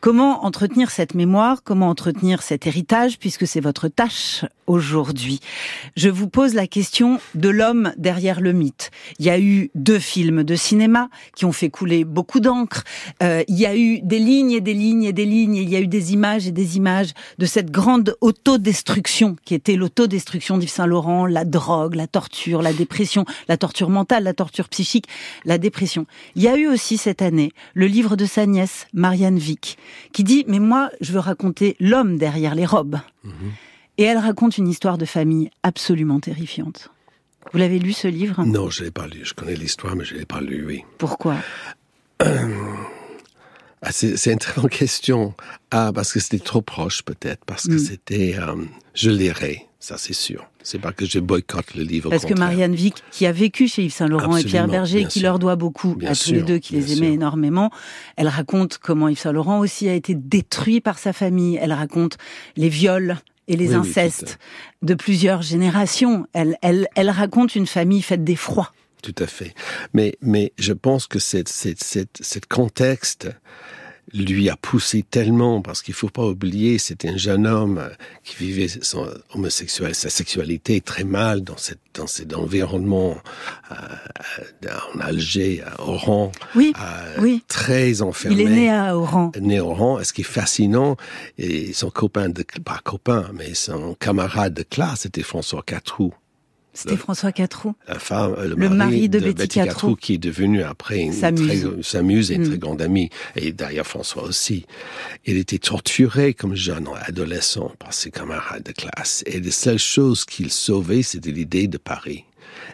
Comment 0.00 0.44
entretenir 0.44 0.92
cette 0.92 1.16
mémoire? 1.16 1.64
Comment 1.64 1.88
entretenir 1.88 2.42
cet 2.42 2.68
héritage 2.68 3.18
puisque 3.18 3.48
c'est 3.48 3.60
votre 3.60 3.88
tâche 3.88 4.44
aujourd'hui? 4.68 5.40
Je 5.96 6.08
vous 6.08 6.28
pose 6.28 6.54
la 6.54 6.68
question 6.68 7.18
de 7.34 7.48
l'homme 7.48 7.92
derrière 7.96 8.40
le 8.40 8.52
mythe. 8.52 8.92
Il 9.18 9.26
y 9.26 9.30
a 9.30 9.40
eu 9.40 9.72
deux 9.74 9.98
films 9.98 10.44
de 10.44 10.54
cinéma 10.54 11.08
qui 11.34 11.46
ont 11.46 11.52
fait 11.52 11.68
couler 11.68 12.04
beaucoup 12.04 12.38
d'encre. 12.38 12.84
Euh, 13.24 13.42
il 13.48 13.58
y 13.58 13.66
a 13.66 13.76
eu 13.76 14.00
des 14.02 14.20
lignes 14.20 14.52
et 14.52 14.60
des 14.60 14.72
lignes 14.72 15.02
et 15.02 15.12
des 15.12 15.24
lignes. 15.24 15.56
il 15.56 15.68
y 15.68 15.74
a 15.74 15.80
eu 15.80 15.88
des 15.88 16.12
images 16.12 16.46
et 16.46 16.52
des 16.52 16.76
images 16.76 17.12
de 17.38 17.46
cette 17.46 17.72
grande 17.72 18.16
autodestruction 18.20 19.34
qui 19.44 19.54
était 19.54 19.74
l'autodestruction 19.74 20.58
d'Yves 20.58 20.70
Saint-Laurent, 20.70 21.26
la 21.26 21.44
drogue, 21.44 21.96
la 21.96 22.06
torture, 22.06 22.62
la 22.62 22.72
dépression, 22.72 23.24
la 23.48 23.56
torture 23.56 23.90
mentale, 23.90 24.22
la 24.22 24.34
torture 24.34 24.68
psychique, 24.68 25.06
la 25.44 25.58
dépression. 25.58 26.06
Il 26.36 26.42
y 26.42 26.48
a 26.48 26.56
eu 26.56 26.68
aussi 26.68 26.98
cette 26.98 27.20
année 27.20 27.50
le 27.74 27.88
livre 27.88 28.14
de 28.14 28.26
sa 28.26 28.46
nièce, 28.46 28.86
Marianne 28.92 29.38
Vick 29.38 29.76
qui 30.12 30.24
dit 30.24 30.44
mais 30.48 30.58
moi 30.58 30.90
je 31.00 31.12
veux 31.12 31.18
raconter 31.18 31.76
l'homme 31.80 32.18
derrière 32.18 32.54
les 32.54 32.66
robes. 32.66 32.98
Et 33.98 34.04
elle 34.04 34.18
raconte 34.18 34.58
une 34.58 34.68
histoire 34.68 34.96
de 34.98 35.04
famille 35.04 35.50
absolument 35.62 36.20
terrifiante. 36.20 36.90
Vous 37.52 37.58
l'avez 37.58 37.78
lu 37.78 37.92
ce 37.92 38.06
livre? 38.08 38.44
Non, 38.44 38.70
je 38.70 38.84
l'ai 38.84 38.90
pas 38.90 39.06
lu. 39.06 39.20
Je 39.24 39.34
connais 39.34 39.54
l'histoire, 39.56 39.96
mais 39.96 40.04
je 40.04 40.14
l'ai 40.14 40.24
pas 40.26 40.40
lu. 40.40 40.64
Oui. 40.66 40.84
Pourquoi? 40.98 41.36
Ah, 43.80 43.92
c'est 43.92 44.32
une 44.32 44.38
très 44.38 44.60
bonne 44.60 44.70
question. 44.70 45.34
Ah, 45.70 45.92
parce 45.94 46.12
que 46.12 46.18
c'était 46.18 46.40
trop 46.44 46.62
proche, 46.62 47.02
peut-être. 47.04 47.44
Parce 47.44 47.68
que 47.68 47.74
Mm. 47.74 47.78
c'était. 47.78 48.34
euh, 48.36 48.56
je 48.94 49.08
lirai, 49.10 49.67
ça 49.80 49.96
c'est 49.96 50.12
sûr. 50.12 50.50
C'est 50.62 50.80
pas 50.80 50.92
que 50.92 51.06
je 51.06 51.18
boycotte 51.20 51.74
le 51.74 51.82
livre. 51.82 52.10
Parce 52.10 52.24
que. 52.24 52.34
Marianne 52.34 52.74
Vick, 52.74 53.02
qui 53.10 53.26
a 53.26 53.32
vécu 53.32 53.68
chez 53.68 53.84
Yves 53.84 53.92
Saint-Laurent 53.92 54.36
et 54.36 54.44
Pierre 54.44 54.68
Berger, 54.68 55.04
qui 55.06 55.20
sûr. 55.20 55.28
leur 55.28 55.38
doit 55.38 55.56
beaucoup 55.56 55.94
Bien 55.94 56.10
à 56.10 56.12
tous 56.12 56.24
sûr, 56.24 56.34
les 56.34 56.42
deux, 56.42 56.58
qui 56.58 56.74
les 56.74 56.92
aimait 56.92 57.06
sûr. 57.06 57.14
énormément, 57.14 57.70
elle 58.16 58.28
raconte 58.28 58.78
comment 58.78 59.08
Yves 59.08 59.18
Saint-Laurent 59.20 59.60
aussi 59.60 59.88
a 59.88 59.94
été 59.94 60.14
détruit 60.14 60.80
par 60.80 60.98
sa 60.98 61.12
famille. 61.12 61.58
Elle 61.60 61.72
raconte 61.72 62.18
les 62.56 62.68
viols 62.68 63.16
et 63.46 63.56
les 63.56 63.68
Oui, 63.68 63.76
oui, 63.76 63.88
incestes 63.88 64.38
de 64.82 64.94
plusieurs 64.94 65.42
générations. 65.42 66.26
Elle, 66.32 66.56
elle, 66.60 66.88
elle 66.94 67.10
raconte 67.10 67.54
une 67.54 67.66
famille 67.66 68.02
faite 68.02 68.24
d'effroi. 68.24 68.72
Tout 69.02 69.14
à 69.18 69.26
fait. 69.26 69.54
Mais, 69.94 70.16
mais 70.20 70.52
je 70.58 70.72
pense 70.72 71.06
que 71.06 71.18
cette, 71.20 71.48
cette, 71.48 71.82
cette 72.20 72.46
contexte 72.46 73.28
lui 74.14 74.48
a 74.48 74.56
poussé 74.56 75.02
tellement, 75.02 75.60
parce 75.62 75.82
qu'il 75.82 75.94
faut 75.94 76.08
pas 76.08 76.24
oublier, 76.24 76.78
c'était 76.78 77.08
un 77.08 77.16
jeune 77.16 77.46
homme 77.46 77.78
euh, 77.78 77.88
qui 78.24 78.36
vivait 78.36 78.68
son 78.68 79.06
homosexuel, 79.34 79.94
sa 79.94 80.10
sexualité 80.10 80.80
très 80.80 81.04
mal 81.04 81.42
dans 81.42 81.56
cette, 81.56 81.80
dans 81.94 82.06
cet 82.06 82.34
environnement 82.34 83.16
euh, 83.70 83.74
euh, 84.66 84.68
en 84.94 85.00
Alger, 85.00 85.62
à 85.62 85.80
Oran, 85.82 86.32
Oui, 86.54 86.72
euh, 86.80 87.16
oui. 87.20 87.42
très 87.48 88.02
enfermé. 88.02 88.36
Il 88.36 88.40
est 88.46 88.50
né 88.50 88.70
à 88.70 88.96
Oran. 88.96 89.32
né 89.40 89.60
rang. 89.60 89.98
Et 89.98 90.04
ce 90.04 90.12
qui 90.12 90.22
est 90.22 90.24
fascinant, 90.24 90.96
et 91.36 91.72
son 91.72 91.90
copain 91.90 92.28
de, 92.28 92.44
pas 92.64 92.80
copain, 92.82 93.30
mais 93.34 93.54
son 93.54 93.94
camarade 93.94 94.54
de 94.54 94.62
classe 94.62 95.06
était 95.06 95.22
François 95.22 95.62
Catrou. 95.62 96.12
C'était 96.74 96.96
François 96.96 97.32
Catrou. 97.32 97.74
La 97.88 97.98
femme, 97.98 98.36
le, 98.40 98.54
Le 98.54 98.68
mari 98.68 99.08
de 99.08 99.18
Betty 99.18 99.48
Catrou. 99.48 99.66
Catrou, 99.68 99.96
qui 99.96 100.14
est 100.14 100.18
devenu 100.18 100.62
après 100.62 100.98
une 101.00 101.12
S'amuse. 101.12 101.62
très, 101.72 101.82
s'amuse 101.82 102.30
et 102.30 102.34
une 102.34 102.42
Mm. 102.42 102.48
très 102.48 102.58
grande 102.58 102.82
amie. 102.82 103.10
Et 103.34 103.52
d'ailleurs 103.52 103.86
François 103.86 104.22
aussi. 104.22 104.64
Il 105.26 105.36
était 105.38 105.58
torturé 105.58 106.34
comme 106.34 106.54
jeune 106.54 106.86
adolescent 107.02 107.72
par 107.80 107.92
ses 107.92 108.10
camarades 108.12 108.62
de 108.62 108.72
classe. 108.72 109.24
Et 109.26 109.40
la 109.40 109.50
seule 109.50 109.78
chose 109.78 110.24
qu'il 110.24 110.52
sauvait, 110.52 111.02
c'était 111.02 111.32
l'idée 111.32 111.66
de 111.66 111.78
Paris. 111.78 112.24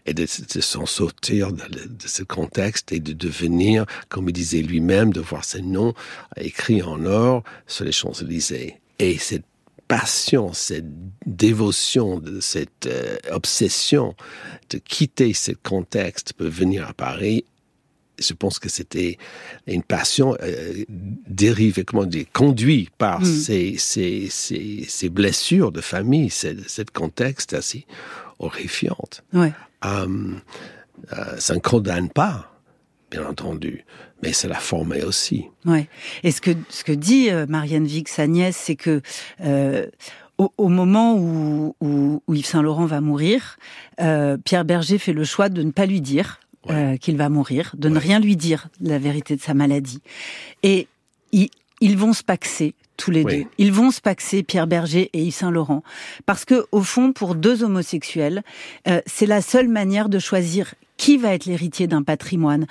Et 0.06 0.12
de, 0.14 0.22
de 0.24 0.60
s'en 0.60 0.86
sortir 0.86 1.52
de, 1.52 1.62
de 1.64 2.06
ce 2.06 2.22
contexte 2.22 2.92
et 2.92 3.00
de 3.00 3.12
devenir, 3.12 3.86
comme 4.08 4.28
il 4.28 4.32
disait 4.32 4.60
lui-même, 4.62 5.12
de 5.12 5.20
voir 5.20 5.44
ses 5.44 5.62
noms 5.62 5.94
écrits 6.36 6.82
en 6.82 7.04
or 7.06 7.42
sur 7.66 7.84
les 7.84 7.92
Champs-Élysées. 7.92 8.76
Et 8.98 9.18
cette 9.18 9.44
passion, 9.88 10.52
cette 10.52 10.86
dévotion, 11.26 12.22
cette 12.40 12.86
euh, 12.86 13.16
obsession 13.30 14.14
de 14.70 14.78
quitter 14.78 15.34
ce 15.34 15.52
contexte 15.52 16.32
pour 16.32 16.48
venir 16.48 16.88
à 16.88 16.94
Paris, 16.94 17.44
je 18.18 18.32
pense 18.32 18.58
que 18.58 18.68
c'était 18.68 19.18
une 19.66 19.82
passion 19.82 20.36
euh, 20.40 20.84
dérivée, 21.26 21.84
comment 21.84 22.04
dire, 22.06 22.26
conduite 22.32 22.90
par 22.96 23.20
Mm. 23.20 23.24
ces, 23.24 23.76
ces, 23.78 24.28
ces, 24.30 24.84
ces 24.88 25.08
blessures 25.08 25.72
de 25.72 25.80
famille, 25.80 26.30
ce 26.30 26.82
contexte 26.92 27.54
assez 27.54 27.86
horrifiante. 28.38 29.22
Ouais. 29.32 29.52
Euh, 29.84 30.34
euh, 31.12 31.36
ça 31.38 31.54
ne 31.54 31.60
condamne 31.60 32.08
pas, 32.08 32.53
bien 33.14 33.26
entendu, 33.26 33.84
mais 34.22 34.32
ça 34.32 34.48
l'a 34.48 34.58
formé 34.58 35.02
aussi. 35.02 35.44
Ouais. 35.64 35.88
Et 36.22 36.30
ce 36.30 36.40
que 36.40 36.50
ce 36.68 36.82
que 36.84 36.92
dit 36.92 37.30
euh, 37.30 37.46
Marianne 37.48 37.86
Vick, 37.86 38.08
sa 38.08 38.26
nièce, 38.26 38.56
c'est 38.56 38.76
que 38.76 39.02
euh, 39.42 39.86
au, 40.38 40.52
au 40.58 40.68
moment 40.68 41.14
où, 41.16 41.76
où, 41.80 42.22
où 42.26 42.34
Yves 42.34 42.46
Saint 42.46 42.62
Laurent 42.62 42.86
va 42.86 43.00
mourir, 43.00 43.56
euh, 44.00 44.36
Pierre 44.44 44.64
Berger 44.64 44.98
fait 44.98 45.12
le 45.12 45.24
choix 45.24 45.48
de 45.48 45.62
ne 45.62 45.70
pas 45.70 45.86
lui 45.86 46.00
dire 46.00 46.40
euh, 46.70 46.96
qu'il 46.96 47.16
va 47.16 47.28
mourir, 47.28 47.74
de 47.78 47.88
ne 47.88 47.98
rien 47.98 48.18
lui 48.18 48.36
dire 48.36 48.68
de 48.80 48.88
la 48.88 48.98
vérité 48.98 49.36
de 49.36 49.40
sa 49.40 49.54
maladie, 49.54 50.00
et 50.62 50.88
ils, 51.32 51.50
ils 51.80 51.96
vont 51.96 52.12
se 52.14 52.22
paxer 52.24 52.74
tous 52.96 53.10
les 53.10 53.22
Oui. 53.24 53.42
deux. 53.44 53.50
Ils 53.58 53.72
vont 53.72 53.90
se 53.90 54.00
paxer 54.00 54.42
Pierre 54.42 54.66
Berger 54.68 55.10
et 55.12 55.22
Yves 55.22 55.34
Saint 55.34 55.50
Laurent 55.50 55.82
parce 56.26 56.44
que 56.44 56.64
au 56.70 56.80
fond, 56.82 57.12
pour 57.12 57.34
deux 57.34 57.62
homosexuels, 57.64 58.42
euh, 58.88 59.00
c'est 59.06 59.26
la 59.26 59.42
seule 59.42 59.68
manière 59.68 60.08
de 60.08 60.18
choisir 60.20 60.74
qui 60.96 61.16
va 61.16 61.34
être 61.34 61.46
l'héritier 61.46 61.86
d'un 61.86 62.02
patrimoine. 62.02 62.66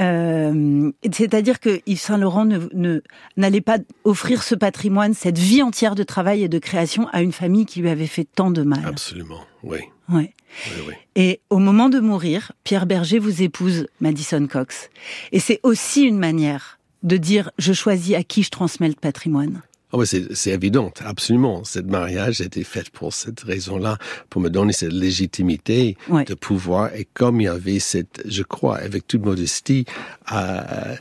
Euh, 0.00 0.90
C'est-à-dire 1.12 1.60
que 1.60 1.80
Yves 1.86 2.00
Saint 2.00 2.18
Laurent 2.18 2.44
ne 2.44 2.58
ne- 2.74 3.00
n'allait 3.36 3.60
pas 3.60 3.78
offrir 4.04 4.42
ce 4.42 4.54
patrimoine, 4.54 5.14
cette 5.14 5.38
vie 5.38 5.62
entière 5.62 5.94
de 5.94 6.02
travail 6.02 6.42
et 6.42 6.48
de 6.48 6.58
création 6.58 7.08
à 7.12 7.22
une 7.22 7.32
famille 7.32 7.66
qui 7.66 7.80
lui 7.80 7.88
avait 7.88 8.06
fait 8.06 8.24
tant 8.34 8.50
de 8.50 8.62
mal. 8.62 8.84
Absolument, 8.86 9.40
oui. 9.62 9.78
Ouais. 10.08 10.32
oui, 10.66 10.82
oui. 10.88 10.94
Et 11.16 11.40
au 11.50 11.58
moment 11.58 11.88
de 11.88 12.00
mourir, 12.00 12.52
Pierre 12.64 12.86
Berger 12.86 13.18
vous 13.18 13.42
épouse 13.42 13.86
Madison 14.00 14.46
Cox. 14.46 14.88
Et 15.32 15.38
c'est 15.40 15.60
aussi 15.62 16.02
une 16.04 16.18
manière 16.18 16.78
de 17.02 17.16
dire 17.16 17.50
je 17.58 17.72
choisis 17.72 18.14
à 18.16 18.22
qui 18.24 18.42
je 18.42 18.50
transmets 18.50 18.88
le 18.88 18.94
patrimoine. 18.94 19.62
Ah 19.92 19.96
ouais, 19.96 20.06
c'est 20.06 20.34
c'est 20.34 20.50
évident, 20.50 20.92
absolument. 21.04 21.64
Ce 21.64 21.78
mariage 21.78 22.40
a 22.40 22.44
été 22.44 22.62
fait 22.64 22.90
pour 22.90 23.14
cette 23.14 23.40
raison-là, 23.40 23.96
pour 24.28 24.42
me 24.42 24.50
donner 24.50 24.72
cette 24.74 24.92
légitimité 24.92 25.96
de 26.24 26.34
pouvoir. 26.34 26.94
Et 26.94 27.06
comme 27.14 27.40
il 27.40 27.44
y 27.44 27.48
avait 27.48 27.78
cette, 27.78 28.22
je 28.26 28.42
crois, 28.42 28.76
avec 28.76 29.06
toute 29.06 29.24
modestie, 29.24 29.86
euh, 30.32 30.94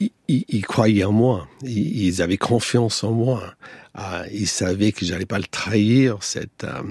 il- 0.00 0.10
ils, 0.28 0.44
ils 0.48 0.66
croyaient 0.66 1.04
en 1.04 1.12
moi, 1.12 1.48
ils, 1.62 2.04
ils 2.06 2.22
avaient 2.22 2.36
confiance 2.36 3.02
en 3.02 3.12
moi. 3.12 3.54
Ah, 4.00 4.22
ils 4.32 4.46
savaient 4.46 4.92
que 4.92 5.04
j'allais 5.04 5.26
pas 5.26 5.38
le 5.38 5.44
trahir, 5.50 6.18
cette, 6.20 6.62
euh, 6.62 6.82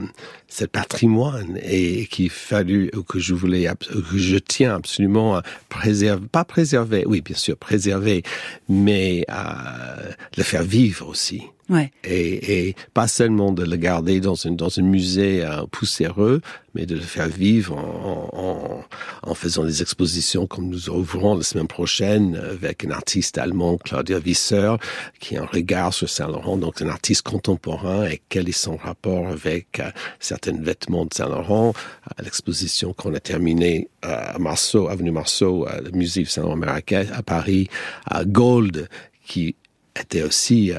cette 0.50 0.72
patrimoine, 0.72 1.58
et 1.64 2.06
qu'il 2.08 2.30
fallu 2.30 2.92
que 3.08 3.18
je 3.18 3.34
voulais, 3.34 3.66
que 3.80 4.18
je 4.18 4.36
tiens 4.36 4.76
absolument 4.76 5.38
à 5.38 5.44
préserver, 5.70 6.28
pas 6.30 6.44
préserver, 6.44 7.06
oui, 7.08 7.22
bien 7.22 7.38
sûr, 7.38 7.56
préserver, 7.56 8.24
mais 8.68 9.24
à 9.30 10.00
le 10.36 10.44
faire 10.44 10.64
vivre 10.64 11.08
aussi. 11.08 11.44
Ouais. 11.70 11.92
Et, 12.06 12.70
et 12.70 12.76
pas 12.94 13.10
seulement 13.10 13.52
de 13.52 13.64
le 13.66 13.76
garder 13.76 14.22
dans 14.22 14.48
un, 14.48 14.52
dans 14.52 14.80
un 14.80 14.84
musée 14.84 15.44
euh, 15.44 15.66
poussiéreux, 15.70 16.40
mais 16.74 16.86
de 16.86 16.96
le 16.96 17.02
faire 17.02 17.28
vivre 17.28 17.76
en, 17.76 18.30
en, 18.32 19.30
en 19.30 19.34
faisant 19.34 19.66
des 19.66 19.82
expositions 19.82 20.48
comme 20.48 20.70
nous 20.70 20.90
ouvrons 20.90 21.36
la 21.36 21.44
semaine 21.44 21.68
prochaine 21.68 22.38
avec 22.38 22.86
un 22.86 22.92
artiste 22.92 23.38
allemand, 23.38 23.78
Claudia 23.78 24.20
Visser, 24.20 24.76
qui 25.20 25.36
a 25.36 25.42
un 25.42 25.46
regard 25.46 25.94
sur 25.94 26.08
Saint-Laurent, 26.08 26.56
donc 26.56 26.82
un 26.82 26.88
artiste 26.98 27.22
contemporain 27.22 28.08
et 28.08 28.20
quel 28.28 28.50
est 28.50 28.64
son 28.68 28.76
rapport 28.76 29.28
avec 29.28 29.80
euh, 29.80 29.92
certains 30.20 30.60
vêtements 30.60 31.06
de 31.06 31.14
Saint-Laurent. 31.14 31.70
Euh, 31.70 32.24
L'exposition 32.24 32.92
qu'on 32.94 33.14
a 33.14 33.20
terminée 33.20 33.88
euh, 34.04 34.36
à 34.36 34.40
Marceau, 34.40 34.88
avenue 34.88 35.12
Marceau, 35.12 35.68
euh, 35.68 35.82
le 35.82 35.92
musée 35.92 36.26
Saint-Laurent 36.26 36.60
à 36.60 37.22
Paris, 37.22 37.70
à 38.08 38.26
Gold, 38.26 38.90
qui 39.28 39.56
était 39.96 40.24
aussi 40.24 40.72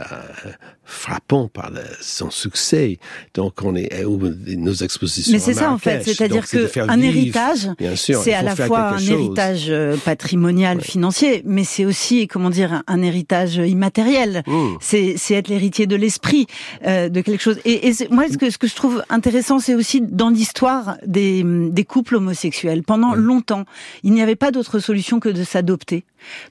frappant 0.90 1.48
par 1.48 1.70
son 2.00 2.30
succès. 2.30 2.98
Donc, 3.34 3.62
on 3.62 3.76
est 3.76 4.04
ou 4.06 4.18
nos 4.56 4.72
expositions. 4.72 5.32
Mais 5.34 5.38
c'est 5.38 5.52
ça 5.52 5.70
en 5.70 5.76
fait, 5.78 6.02
c'est-à-dire 6.02 6.36
Donc, 6.38 6.46
c'est 6.46 6.56
de 6.56 6.62
que 6.62 6.68
faire 6.68 6.90
un 6.90 6.96
vivre. 6.96 7.14
héritage, 7.16 7.68
c'est 7.96 8.32
à 8.32 8.42
la 8.42 8.56
fois 8.56 8.94
un 8.94 8.98
chose. 8.98 9.10
héritage 9.10 9.66
euh, 9.68 9.96
patrimonial, 9.98 10.80
financier, 10.80 11.42
mais 11.44 11.64
c'est 11.64 11.84
aussi, 11.84 12.26
comment 12.26 12.48
dire, 12.50 12.82
un, 12.86 13.02
héritage 13.02 13.56
immatériel. 13.56 14.42
Mmh. 14.46 14.66
C'est 14.80 15.16
être 15.34 15.48
l'héritier 15.48 15.86
de 15.86 15.94
l'esprit 15.94 16.46
euh, 16.86 17.08
de 17.10 17.20
quelque 17.20 17.42
chose. 17.42 17.58
Et, 17.66 17.86
et 17.88 17.92
c'est- 17.92 18.10
moi, 18.10 18.24
ce 18.30 18.38
que 18.38 18.48
ce 18.50 18.56
que 18.56 18.66
je 18.66 18.74
trouve 18.74 19.02
intéressant, 19.10 19.58
c'est 19.58 19.74
aussi 19.74 20.00
dans 20.00 20.30
l'histoire 20.30 20.96
des 21.06 21.44
des 21.44 21.84
couples 21.84 22.16
homosexuels. 22.16 22.82
Pendant 22.82 23.14
longtemps, 23.14 23.64
il 24.04 24.12
n'y 24.12 24.22
avait 24.22 24.36
pas 24.36 24.50
d'autre 24.50 24.78
solution 24.78 25.20
que 25.20 25.28
de 25.28 25.44
s'adopter. 25.44 26.04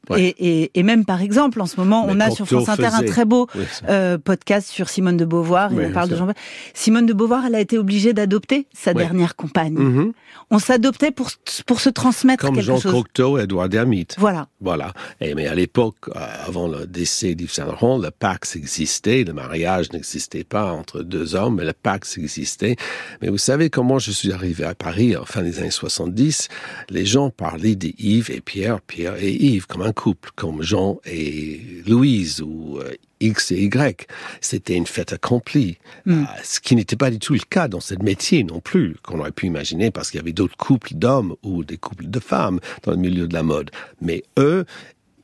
Ouais. 0.09 0.33
Et, 0.39 0.61
et, 0.63 0.71
et 0.75 0.83
même 0.83 1.03
par 1.03 1.21
exemple, 1.21 1.59
en 1.61 1.65
ce 1.65 1.77
moment, 1.77 2.05
Mais 2.07 2.13
on 2.13 2.19
a 2.21 2.31
sur 2.31 2.47
France 2.47 2.69
Inter 2.69 2.89
un 2.93 3.03
très 3.03 3.25
beau 3.25 3.47
Oui, 3.55 3.63
euh, 3.89 4.17
podcast 4.27 4.67
sur 4.69 4.89
Simone 4.89 5.15
de 5.17 5.25
Beauvoir. 5.25 5.71
et 5.71 5.85
on 5.87 5.91
parle 5.93 6.09
de. 6.09 6.15
Jean. 6.17 6.27
Simone 6.73 7.05
de 7.05 7.13
Beauvoir, 7.13 7.45
elle 7.45 7.55
a 7.55 7.61
été 7.61 7.77
obligée 7.77 8.11
d'adopter 8.13 8.67
sa 8.73 8.91
Ouais. 8.91 8.97
dernière 9.03 9.35
compagne. 9.37 9.73
Mhm. 9.77 10.11
On 10.51 10.59
s'adoptait 10.59 11.11
pour 11.11 11.29
pour 11.65 11.79
se 11.79 11.89
transmettre 11.89 12.43
Comme 12.45 12.55
quelque 12.55 12.65
Jean 12.65 12.79
chose. 12.79 12.91
Cocteau 12.91 13.37
et 13.39 13.43
Edouard 13.43 13.69
Dermite. 13.69 14.15
Voilà. 14.17 14.47
Voilà. 14.61 14.93
Et, 15.21 15.33
mais 15.35 15.47
à 15.47 15.55
l'époque, 15.55 15.95
euh, 16.09 16.19
avant 16.45 16.67
le 16.67 16.85
décès 16.85 17.35
d'Yves 17.35 17.51
Saint 17.51 17.65
Laurent, 17.65 17.97
le 17.97 18.11
Pax 18.11 18.55
existait, 18.55 19.23
le 19.23 19.33
mariage 19.33 19.91
n'existait 19.93 20.43
pas 20.43 20.71
entre 20.73 21.01
deux 21.03 21.35
hommes, 21.35 21.55
mais 21.55 21.65
le 21.65 21.73
Pax 21.73 22.17
existait. 22.17 22.75
Mais 23.21 23.29
vous 23.29 23.37
savez 23.37 23.69
comment 23.69 23.99
je 23.99 24.11
suis 24.11 24.31
arrivé 24.33 24.63
à 24.65 24.75
Paris 24.75 25.15
en 25.15 25.25
fin 25.25 25.41
des 25.41 25.59
années 25.59 25.71
70 25.71 26.49
Les 26.89 27.05
gens 27.05 27.29
parlaient 27.29 27.75
d'Yves 27.75 28.31
et 28.31 28.41
Pierre, 28.41 28.81
Pierre 28.81 29.15
et 29.21 29.31
Yves 29.33 29.67
comme 29.67 29.81
un 29.83 29.93
couple, 29.93 30.31
comme 30.35 30.61
Jean 30.61 30.99
et 31.05 31.61
Louise 31.87 32.41
ou 32.41 32.77
euh, 32.79 32.91
X 33.19 33.51
et 33.51 33.61
Y. 33.63 34.07
C'était 34.41 34.75
une 34.75 34.85
fête 34.87 35.13
accomplie, 35.13 35.77
Mm. 36.05 36.23
Euh, 36.23 36.25
ce 36.43 36.59
qui 36.59 36.75
n'était 36.75 36.95
pas 36.95 37.09
du 37.11 37.19
tout 37.19 37.33
le 37.33 37.39
cas 37.39 37.67
dans 37.67 37.79
ce 37.79 37.95
métier 37.95 38.43
non 38.43 38.59
plus, 38.59 38.95
qu'on 39.03 39.19
aurait 39.19 39.31
pu 39.31 39.45
imaginer 39.47 39.91
parce 39.91 40.09
qu'il 40.11 40.19
y 40.19 40.21
avait 40.21 40.31
d'autres 40.33 40.57
couples 40.57 40.93
d'hommes 40.93 41.35
ou 41.43 41.63
des 41.63 41.77
couples 41.77 42.07
de 42.07 42.19
femmes 42.19 42.59
dans 42.83 42.91
le 42.91 42.97
milieu 42.97 43.27
de 43.27 43.33
la 43.33 43.43
mode. 43.43 43.71
Mais 44.01 44.23
eux, 44.39 44.65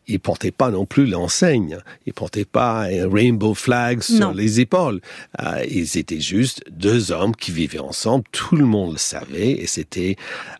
ils 0.05 0.19
portaient 0.19 0.51
pas 0.51 0.69
non 0.69 0.85
plus 0.85 1.05
l'enseigne. 1.05 1.77
Ils 2.05 2.11
portaient 2.13 2.43
pas 2.43 2.81
un 2.83 3.09
rainbow 3.09 3.53
flag 3.53 4.01
sur 4.01 4.19
Non. 4.19 4.31
les 4.33 4.59
épaules. 4.59 4.99
Euh, 5.41 5.63
ils 5.69 5.97
étaient 5.97 6.19
juste 6.19 6.61
deux 6.69 7.13
hommes 7.13 7.33
qui 7.35 7.51
vivaient 7.51 7.79
ensemble. 7.79 8.25
Tout 8.33 8.57
le 8.57 8.65
monde 8.65 8.93
le 8.93 8.97
savait 8.97 9.51
et 9.51 9.65
c'était 9.67 10.17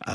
euh, 0.08 0.14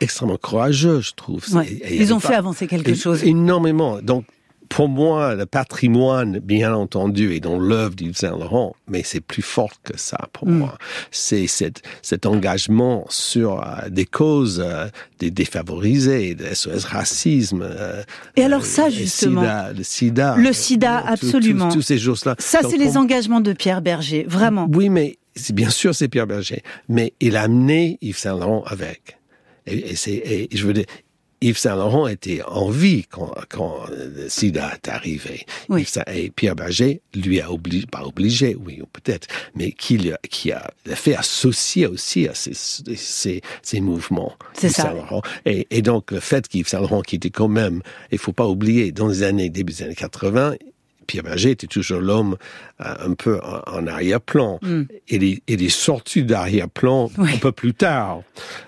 extrêmement 0.00 0.38
courageux, 0.38 1.00
je 1.02 1.12
trouve. 1.12 1.44
Ouais. 1.54 1.66
Et- 1.68 1.72
et 1.74 1.94
il 1.96 2.00
y 2.00 2.04
Ils 2.04 2.14
ont 2.14 2.20
fait 2.20 2.34
avancer 2.34 2.66
quelque 2.66 2.94
chose. 2.94 3.24
Énormément. 3.24 4.00
Donc, 4.00 4.24
pour 4.68 4.88
moi, 4.88 5.34
le 5.34 5.46
patrimoine, 5.46 6.38
bien 6.38 6.74
entendu, 6.74 7.34
est 7.34 7.40
dans 7.40 7.58
l'œuvre 7.58 7.94
d'Yves 7.94 8.16
Saint 8.16 8.30
Laurent, 8.36 8.74
mais 8.88 9.02
c'est 9.04 9.20
plus 9.20 9.42
fort 9.42 9.72
que 9.82 9.96
ça 9.98 10.28
pour 10.32 10.48
Mm. 10.48 10.58
moi. 10.58 10.78
C'est 11.10 11.46
cet, 11.46 11.82
cet 12.02 12.26
engagement 12.26 13.04
sur 13.08 13.62
euh, 13.62 13.88
des 13.88 14.04
causes 14.04 14.62
euh, 14.64 14.86
des 15.18 15.30
défavorisés, 15.30 16.34
de 16.34 16.44
SOS 16.52 16.84
racisme. 16.84 17.62
euh, 17.62 18.02
Et 18.36 18.42
alors 18.42 18.64
ça, 18.64 18.86
euh, 18.86 18.90
justement, 18.90 19.40
sida, 19.42 19.72
le 19.72 19.82
sida. 19.82 20.36
le 20.36 20.52
sida, 20.52 21.02
tout- 21.02 21.12
absolument. 21.12 21.68
Tous, 21.68 21.82
ces 21.82 21.98
choses-là. 21.98 22.34
Ça, 22.38 22.60
c'est 22.68 22.76
les 22.78 22.96
engagements 22.96 23.40
de 23.40 23.52
Pierre 23.52 23.82
Berger, 23.82 24.24
vraiment. 24.28 24.68
oui, 24.72 24.88
mais 24.88 25.18
bien 25.52 25.70
sûr, 25.70 25.94
c'est 25.94 26.08
Pierre 26.08 26.26
Berger. 26.26 26.62
Mais 26.88 27.12
il 27.20 27.36
a 27.36 27.42
amené 27.42 27.98
Yves 28.02 28.18
Saint 28.18 28.36
Laurent 28.38 28.62
avec. 28.66 29.18
Et, 29.66 29.90
et 29.92 29.96
c'est, 29.96 30.12
et 30.12 30.48
je 30.52 30.66
veux 30.66 30.72
dire, 30.72 30.84
Yves 31.42 31.58
Saint 31.58 31.76
Laurent 31.76 32.06
était 32.06 32.42
en 32.42 32.70
vie 32.70 33.04
quand, 33.10 33.32
quand 33.48 33.76
le 33.90 34.28
sida 34.28 34.72
est 34.74 34.88
arrivé. 34.88 35.44
Oui. 35.68 35.82
Yves 35.82 35.88
Saint- 35.88 36.04
et 36.12 36.30
Pierre 36.30 36.56
Berger 36.56 37.02
lui 37.14 37.40
a 37.40 37.52
obligé, 37.52 37.86
pas 37.86 38.04
obligé, 38.04 38.56
oui, 38.64 38.80
ou 38.82 38.86
peut-être, 38.86 39.26
mais 39.54 39.72
qui, 39.72 40.10
qui 40.30 40.52
a 40.52 40.70
fait 40.86 41.14
associer 41.14 41.86
aussi 41.86 42.26
à 42.28 42.34
ces, 42.34 42.52
ces, 42.54 43.42
ces 43.62 43.80
mouvements. 43.80 44.34
C'est 44.54 44.68
Yves 44.68 44.72
ça. 44.76 44.82
Saint 44.84 44.94
Laurent. 44.94 45.22
Et, 45.44 45.66
et 45.70 45.82
donc, 45.82 46.10
le 46.10 46.20
fait 46.20 46.48
qu'Yves 46.48 46.68
Saint 46.68 46.80
Laurent, 46.80 47.02
qui 47.02 47.16
était 47.16 47.30
quand 47.30 47.48
même, 47.48 47.82
il 48.10 48.18
faut 48.18 48.32
pas 48.32 48.46
oublier, 48.46 48.92
dans 48.92 49.08
les 49.08 49.22
années, 49.22 49.50
début 49.50 49.72
des 49.72 49.82
années 49.82 49.94
80, 49.94 50.54
Pierre 51.06 51.22
Berger 51.24 51.50
était 51.50 51.66
toujours 51.66 52.00
l'homme 52.00 52.36
euh, 52.80 52.94
un 53.00 53.14
peu 53.14 53.40
en, 53.42 53.62
en 53.78 53.86
arrière-plan. 53.86 54.58
Mm. 54.62 54.82
Il, 55.08 55.24
est, 55.24 55.42
il 55.48 55.62
est 55.62 55.68
sorti 55.68 56.22
d'arrière-plan 56.24 57.10
Oui. 57.18 57.30
un 57.34 57.38
peu 57.38 57.52
plus 57.52 57.74
tard, 57.74 58.22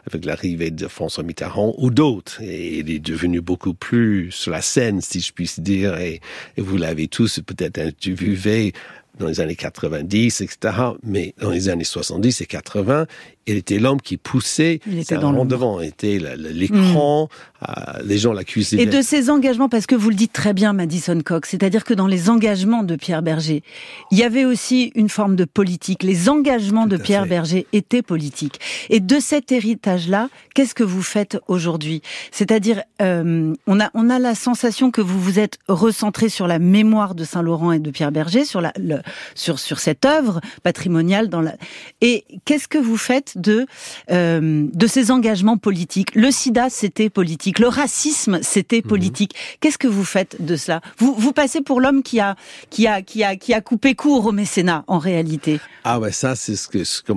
avec 0.07 0.25
l'arrivée 0.25 0.71
de 0.71 0.89
François 0.89 1.25
Mitterrand 1.25 1.75
ou 1.79 1.91
d'autres. 1.91 2.41
Et 2.43 2.79
il 2.79 2.91
est 2.91 2.99
devenu 2.99 3.41
beaucoup 3.41 3.75
plus 3.75 4.31
sur 4.31 4.53
la 4.53 4.63
scène, 4.63 5.01
si 5.01 5.21
je 5.21 5.33
puis 5.33 5.51
dire. 5.59 5.97
Et, 5.99 6.21
et 6.57 6.61
vous 6.61 6.77
l'avez 6.77 7.09
tous 7.09 7.41
peut-être 7.45 7.79
interviewé 7.79 8.73
dans 9.19 9.27
les 9.27 9.41
années 9.41 9.57
90, 9.57 10.41
etc. 10.43 10.75
Mais 11.03 11.35
dans 11.41 11.51
les 11.51 11.69
années 11.69 11.85
70 11.85 12.41
et 12.41 12.47
80, 12.47 13.07
il 13.49 13.57
était 13.57 13.79
l'homme 13.79 14.01
qui 14.01 14.17
poussait 14.17 14.81
Il 14.87 14.99
était 14.99 15.17
dans 15.19 15.45
devant. 15.45 15.81
Il 15.81 15.89
était 15.89 16.19
l'écran, 16.37 17.29
euh, 17.69 17.73
les 18.05 18.19
gens 18.19 18.33
l'accusaient. 18.33 18.77
Et 18.81 18.87
de 18.87 19.01
ces 19.03 19.31
engagements, 19.31 19.69
parce 19.69 19.87
que 19.87 19.95
vous 19.95 20.11
le 20.11 20.15
dites 20.17 20.33
très 20.33 20.53
bien, 20.53 20.73
Madison 20.73 21.19
Cox, 21.25 21.49
c'est-à-dire 21.51 21.85
que 21.85 21.95
dans 21.95 22.07
les 22.07 22.29
engagements 22.31 22.83
de 22.83 22.97
Pierre 22.97 23.23
Berger, 23.23 23.63
il 24.11 24.19
y 24.19 24.23
avait 24.23 24.45
aussi 24.45 24.93
une 24.95 25.09
forme 25.09 25.37
de 25.37 25.45
politique. 25.45 26.03
Les 26.03 26.29
engagements 26.29 26.87
de 26.87 26.97
Pierre 26.97 27.23
fait. 27.25 27.29
Berger 27.31 27.67
étaient 27.73 28.03
politiques. 28.03 28.61
Et 28.91 29.01
de 29.01 29.19
cet 29.19 29.51
héritage-là, 29.53 30.29
qu'est-ce 30.55 30.75
que 30.75 30.85
vous 30.85 31.03
faites 31.03 31.39
aujourd'hui? 31.49 32.03
C'est-à-dire, 32.31 32.83
euh, 33.03 33.55
on 33.67 33.81
a 33.81 33.91
on 33.95 34.11
a 34.11 34.19
la 34.19 34.35
sensation 34.35 34.91
que 34.91 35.01
vous 35.01 35.19
vous 35.21 35.39
êtes 35.39 35.59
recentré 35.69 36.29
sur 36.29 36.47
la 36.47 36.59
mémoire 36.59 37.15
de 37.15 37.25
Saint 37.25 37.43
Laurent 37.43 37.73
et 37.73 37.79
de 37.79 37.91
Pierre 37.91 38.13
Berger, 38.13 38.45
sur 38.45 38.61
la 38.61 38.73
le- 38.79 39.01
sur 39.35 39.59
sur 39.59 39.79
cette 39.79 40.05
œuvre 40.05 40.41
patrimoniale 40.63 41.29
dans 41.29 41.41
la. 41.41 41.55
Et 42.01 42.25
qu'est-ce 42.45 42.69
que 42.69 42.79
vous 42.79 42.97
faites 42.97 43.38
de 43.39 43.67
euh, 44.11 44.67
de 44.73 44.87
ces 44.87 45.11
engagements 45.11 45.57
politiques 45.57 46.15
Le 46.15 46.31
SIDA, 46.31 46.69
c'était 46.71 47.11
politique. 47.11 47.59
Le 47.59 47.69
racisme, 47.69 48.41
c'était 48.43 48.79
Mhm. 48.83 48.89
politique. 48.89 49.35
Qu'est-ce 49.61 49.79
que 49.79 49.89
vous 49.89 50.05
faites 50.05 50.37
de 50.45 50.57
cela? 50.57 50.81
Vous 50.99 51.15
vous 51.15 51.33
passez 51.33 51.61
pour 51.61 51.81
l'homme 51.81 52.03
qui 52.03 52.21
a 52.21 52.37
qui 52.71 52.87
a 52.87 53.03
qui 53.03 53.25
a 53.25 53.37
qui 53.37 53.55
a 53.55 53.61
coupé 53.61 53.95
court 53.95 54.27
au 54.27 54.33
mécénat 54.33 54.85
en 54.87 54.99
réalité. 54.99 55.61
Ah 55.85 55.99
ouais, 56.01 56.13
ça 56.13 56.37
c'est 56.37 56.57
ce 56.57 56.69
que 56.69 56.85
ce 56.85 57.03
qu'on 57.03 57.17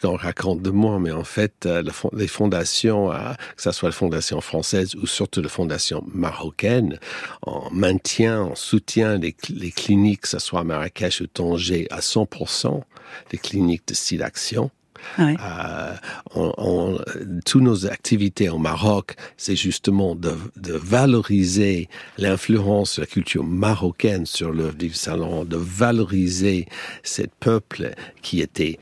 qu'on 0.00 0.16
raconte 0.16 0.62
de 0.62 0.70
moi, 0.70 0.98
mais 1.00 1.10
en 1.12 1.24
fait, 1.24 1.66
euh, 1.66 1.82
les 2.12 2.28
fondations, 2.28 3.10
euh, 3.12 3.32
que 3.56 3.62
ce 3.62 3.70
soit 3.72 3.88
la 3.88 3.94
fondation 3.94 4.40
française 4.40 4.94
ou 4.96 5.06
surtout 5.06 5.40
la 5.42 5.48
fondation 5.48 6.04
marocaine, 6.12 6.98
on 7.46 7.70
maintient, 7.70 8.42
on 8.42 8.54
soutient 8.54 9.16
les, 9.18 9.34
les 9.50 9.70
cliniques, 9.70 10.22
que 10.22 10.28
ce 10.28 10.38
soit 10.38 10.60
à 10.60 10.64
Marrakech 10.64 11.20
ou 11.20 11.26
Tanger, 11.26 11.86
à 11.90 12.00
100%, 12.00 12.82
les 13.32 13.38
cliniques 13.38 13.86
de 13.88 13.94
style 13.94 14.22
action. 14.22 14.70
Euh, 15.18 15.94
on, 16.34 16.52
on, 16.58 16.98
toutes 17.44 17.62
nos 17.62 17.86
activités 17.86 18.48
au 18.48 18.58
Maroc, 18.58 19.14
c'est 19.36 19.56
justement 19.56 20.14
de, 20.14 20.34
de 20.56 20.74
valoriser 20.74 21.88
l'influence 22.18 22.96
de 22.96 23.02
la 23.02 23.06
culture 23.06 23.44
marocaine 23.44 24.26
sur 24.26 24.52
l'œuvre 24.52 24.74
Saint 24.92 25.16
Laurent, 25.16 25.44
de 25.44 25.56
valoriser 25.56 26.66
ce 27.02 27.22
peuple 27.40 27.94
qui 28.22 28.40
était 28.40 28.78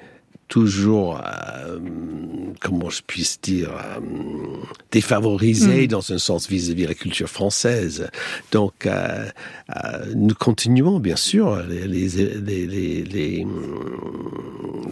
toujours, 0.52 1.18
euh, 1.24 1.78
comment 2.60 2.90
je 2.90 3.00
puisse 3.06 3.40
dire, 3.40 3.70
euh, 3.70 4.00
défavorisé 4.90 5.86
dans 5.86 6.12
un 6.12 6.18
sens 6.18 6.46
vis-à-vis 6.46 6.82
de 6.82 6.88
la 6.88 6.94
culture 6.94 7.28
française. 7.28 8.10
Donc, 8.50 8.84
euh, 8.84 9.24
euh, 9.70 10.04
nous 10.14 10.34
continuons, 10.34 11.00
bien 11.00 11.16
sûr, 11.16 11.56
les, 11.68 11.86
les, 11.86 12.08
les, 12.08 12.66
les, 12.66 13.02
les, 13.02 13.46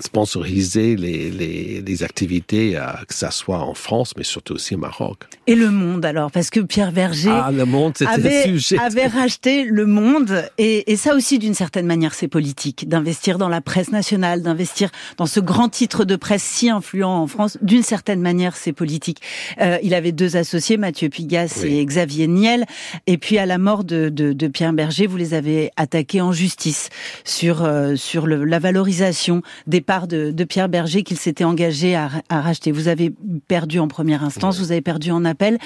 sponsoriser 0.01 0.97
les, 0.97 2.03
activités, 2.03 2.81
que 3.07 3.15
ça 3.15 3.31
soit 3.31 3.59
en 3.59 3.75
France, 3.75 4.15
mais 4.17 4.25
surtout 4.25 4.55
aussi 4.55 4.75
au 4.75 4.79
Maroc. 4.79 5.25
Et 5.47 5.55
le 5.55 5.71
Monde 5.71 6.07
alors, 6.07 6.31
parce 6.31 6.49
que 6.49 6.61
Pierre 6.61 6.93
Berger 6.93 7.29
ah, 7.31 7.51
le 7.53 7.67
monde, 7.67 7.93
avait, 8.07 8.45
sujet. 8.45 8.79
avait 8.79 9.07
racheté 9.07 9.65
le 9.65 9.85
Monde, 9.85 10.45
et, 10.57 10.91
et 10.91 10.97
ça 10.97 11.15
aussi 11.15 11.39
d'une 11.39 11.53
certaine 11.53 11.85
manière 11.85 12.15
c'est 12.15 12.29
politique, 12.29 12.89
d'investir 12.89 13.37
dans 13.37 13.51
la 13.51 13.61
presse 13.61 13.91
nationale, 13.93 14.41
d'investir 14.41 14.91
dans 15.19 15.27
ce 15.27 15.41
grand 15.51 15.69
titre 15.69 16.05
de 16.05 16.15
presse 16.15 16.45
si 16.45 16.71
influent 16.71 17.11
en 17.11 17.27
France, 17.27 17.59
d'une 17.61 17.83
certaine 17.83 18.21
manière 18.21 18.55
c'est 18.55 18.73
politique. 18.73 19.21
Euh, 19.61 19.79
il 19.83 19.95
avait 19.95 20.13
deux 20.13 20.37
associés, 20.37 20.77
Mathieu 20.77 21.09
Pigas 21.09 21.65
et 21.65 21.85
Xavier 21.85 22.29
Niel, 22.29 22.67
et 23.09 23.19
puis 23.19 23.37
à 23.37 23.47
la 23.47 23.59
mort 23.59 23.83
de, 23.83 24.11
de, 24.11 24.33
de 24.33 24.49
Pierre 24.49 24.73
Berger, 24.73 25.09
vous 25.09 25.17
les 25.17 25.35
avez 25.35 25.73
attaqués 25.77 26.21
en 26.21 26.31
justice 26.31 26.89
sur, 27.25 27.65
euh, 27.65 27.97
sur 27.97 28.29
le, 28.29 28.45
la 28.45 28.61
valorisation 28.61 29.43
des 29.67 29.81
parts 29.81 30.07
de, 30.07 30.31
de 30.31 30.45
Pierre 30.45 30.69
Berger 30.69 31.03
qu'il 31.03 31.19
s'était 31.19 31.43
engagé 31.43 31.97
à, 31.97 32.11
à, 32.29 32.41
racheter. 32.41 32.71
Vous 32.71 32.87
avez 32.87 33.13
perdu 33.49 33.81
en 33.81 33.89
première 33.89 34.23
instance, 34.23 34.61
vous 34.61 34.71
avez 34.71 34.83
perdu 34.83 35.11
en 35.11 35.25
appel. 35.25 35.59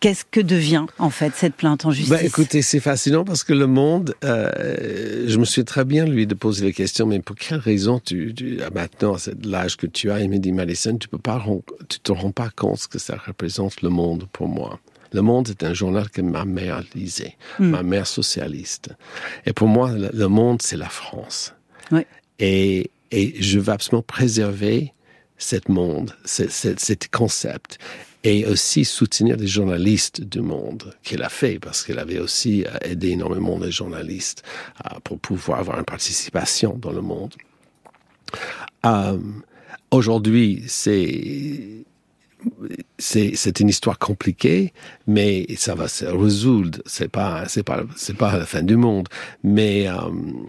Qu'est-ce 0.00 0.24
que 0.24 0.40
devient 0.40 0.86
en 0.98 1.10
fait 1.10 1.32
cette 1.34 1.54
plainte 1.54 1.84
en 1.84 1.90
justice? 1.90 2.10
Ben, 2.10 2.24
Écoutez, 2.24 2.62
c'est 2.62 2.78
fascinant 2.78 3.24
parce 3.24 3.42
que 3.42 3.52
le 3.52 3.66
monde, 3.66 4.14
euh, 4.24 5.24
je 5.26 5.38
me 5.38 5.44
suis 5.44 5.64
très 5.64 5.84
bien 5.84 6.06
lui 6.06 6.26
de 6.26 6.34
poser 6.34 6.66
la 6.66 6.72
question, 6.72 7.06
mais 7.06 7.18
pour 7.18 7.34
quelle 7.34 7.58
raison 7.58 7.98
tu, 7.98 8.32
tu 8.34 8.60
maintenant 8.72 9.14
à 9.14 9.18
l'âge 9.42 9.76
que 9.76 9.86
tu 9.86 10.10
as, 10.12 10.20
il 10.20 10.30
me 10.30 10.38
dit 10.38 10.52
Madison, 10.52 10.96
tu 10.96 11.08
peux 11.08 11.18
pas, 11.18 11.44
tu 11.88 11.98
te 11.98 12.12
rends 12.12 12.30
pas 12.30 12.50
compte 12.54 12.86
que 12.86 12.98
ça 13.00 13.16
représente 13.26 13.82
le 13.82 13.88
monde 13.88 14.28
pour 14.32 14.46
moi? 14.46 14.78
Le 15.12 15.22
Monde 15.22 15.48
est 15.48 15.64
un 15.64 15.72
journal 15.72 16.10
que 16.10 16.20
ma 16.20 16.44
mère 16.44 16.82
lisait, 16.94 17.36
mm. 17.58 17.68
ma 17.68 17.82
mère 17.82 18.06
socialiste. 18.06 18.90
Et 19.46 19.54
pour 19.54 19.66
moi, 19.66 19.90
le, 19.90 20.28
Monde, 20.28 20.60
c'est 20.60 20.76
la 20.76 20.90
France. 20.90 21.54
Oui. 21.90 22.02
Et, 22.38 22.90
et 23.10 23.42
je 23.42 23.58
veux 23.58 23.72
absolument 23.72 24.02
préserver 24.02 24.92
cet 25.38 25.68
monde, 25.68 26.14
cet 26.24 27.08
concept 27.10 27.78
et 28.28 28.44
aussi 28.44 28.84
soutenir 28.84 29.36
les 29.36 29.46
journalistes 29.46 30.20
du 30.20 30.42
monde 30.42 30.94
qu'elle 31.02 31.22
a 31.22 31.30
fait 31.30 31.58
parce 31.58 31.82
qu'elle 31.82 31.98
avait 31.98 32.18
aussi 32.18 32.64
aidé 32.82 33.08
énormément 33.08 33.58
les 33.58 33.70
journalistes 33.70 34.42
uh, 34.84 35.00
pour 35.02 35.18
pouvoir 35.18 35.60
avoir 35.60 35.78
une 35.78 35.84
participation 35.84 36.76
dans 36.76 36.92
le 36.92 37.00
monde. 37.00 37.34
Um, 38.84 39.42
Aujourd'hui, 39.90 40.64
c'est 40.66 41.86
c'est 42.98 43.60
une 43.60 43.68
histoire 43.68 43.98
compliquée, 43.98 44.72
mais 45.06 45.46
ça 45.56 45.74
va 45.74 45.88
se 45.88 46.04
résoudre. 46.04 46.80
C'est 46.86 47.08
pas 47.08 47.44
c'est 47.46 47.62
pas 47.62 47.82
c'est 47.96 48.16
pas 48.16 48.36
la 48.36 48.44
fin 48.44 48.62
du 48.62 48.76
monde, 48.76 49.08
mais 49.44 49.88
euh, 49.88 49.92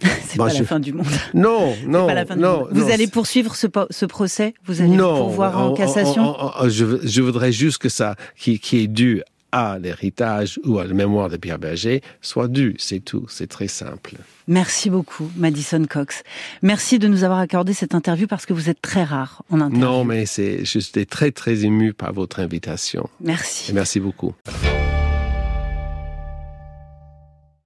c'est 0.26 0.36
pas 0.36 0.48
je... 0.48 0.58
la 0.58 0.64
fin 0.64 0.80
du 0.80 0.92
monde. 0.92 1.06
Non, 1.34 1.74
non, 1.86 2.06
pas 2.06 2.14
la 2.14 2.26
fin 2.26 2.36
non, 2.36 2.66
du 2.66 2.78
Vous 2.78 2.86
non, 2.86 2.92
allez 2.92 3.06
poursuivre 3.06 3.54
ce, 3.54 3.66
ce 3.90 4.06
procès? 4.06 4.54
Vous 4.66 4.80
allez 4.80 4.96
non, 4.96 5.16
pourvoir 5.16 5.58
en 5.58 5.70
on, 5.70 5.74
cassation? 5.74 6.34
on, 6.38 6.50
on, 6.64 6.68
je, 6.68 7.06
je 7.06 7.22
voudrais 7.22 7.52
juste 7.52 7.78
que 7.78 7.88
ça 7.88 8.16
qui, 8.36 8.58
qui 8.58 8.78
est 8.78 8.88
dû 8.88 9.22
à 9.52 9.78
l'héritage 9.78 10.60
ou 10.64 10.78
à 10.78 10.84
la 10.84 10.94
mémoire 10.94 11.28
de 11.28 11.36
Pierre 11.36 11.58
Berger 11.58 12.02
soit 12.20 12.48
dû. 12.48 12.74
C'est 12.78 13.00
tout. 13.00 13.26
C'est 13.28 13.48
très 13.48 13.68
simple. 13.68 14.16
Merci 14.46 14.90
beaucoup, 14.90 15.30
Madison 15.36 15.84
Cox. 15.88 16.22
Merci 16.62 16.98
de 16.98 17.08
nous 17.08 17.24
avoir 17.24 17.38
accordé 17.38 17.72
cette 17.72 17.94
interview 17.94 18.26
parce 18.26 18.46
que 18.46 18.52
vous 18.52 18.68
êtes 18.68 18.82
très 18.82 19.04
rare 19.04 19.42
en 19.50 19.60
interview. 19.60 19.78
Non, 19.80 20.04
mais 20.04 20.26
c'est, 20.26 20.64
j'étais 20.64 21.04
très, 21.04 21.30
très 21.30 21.64
ému 21.64 21.92
par 21.92 22.12
votre 22.12 22.40
invitation. 22.40 23.08
Merci. 23.20 23.70
Et 23.70 23.74
merci 23.74 24.00
beaucoup. 24.00 24.34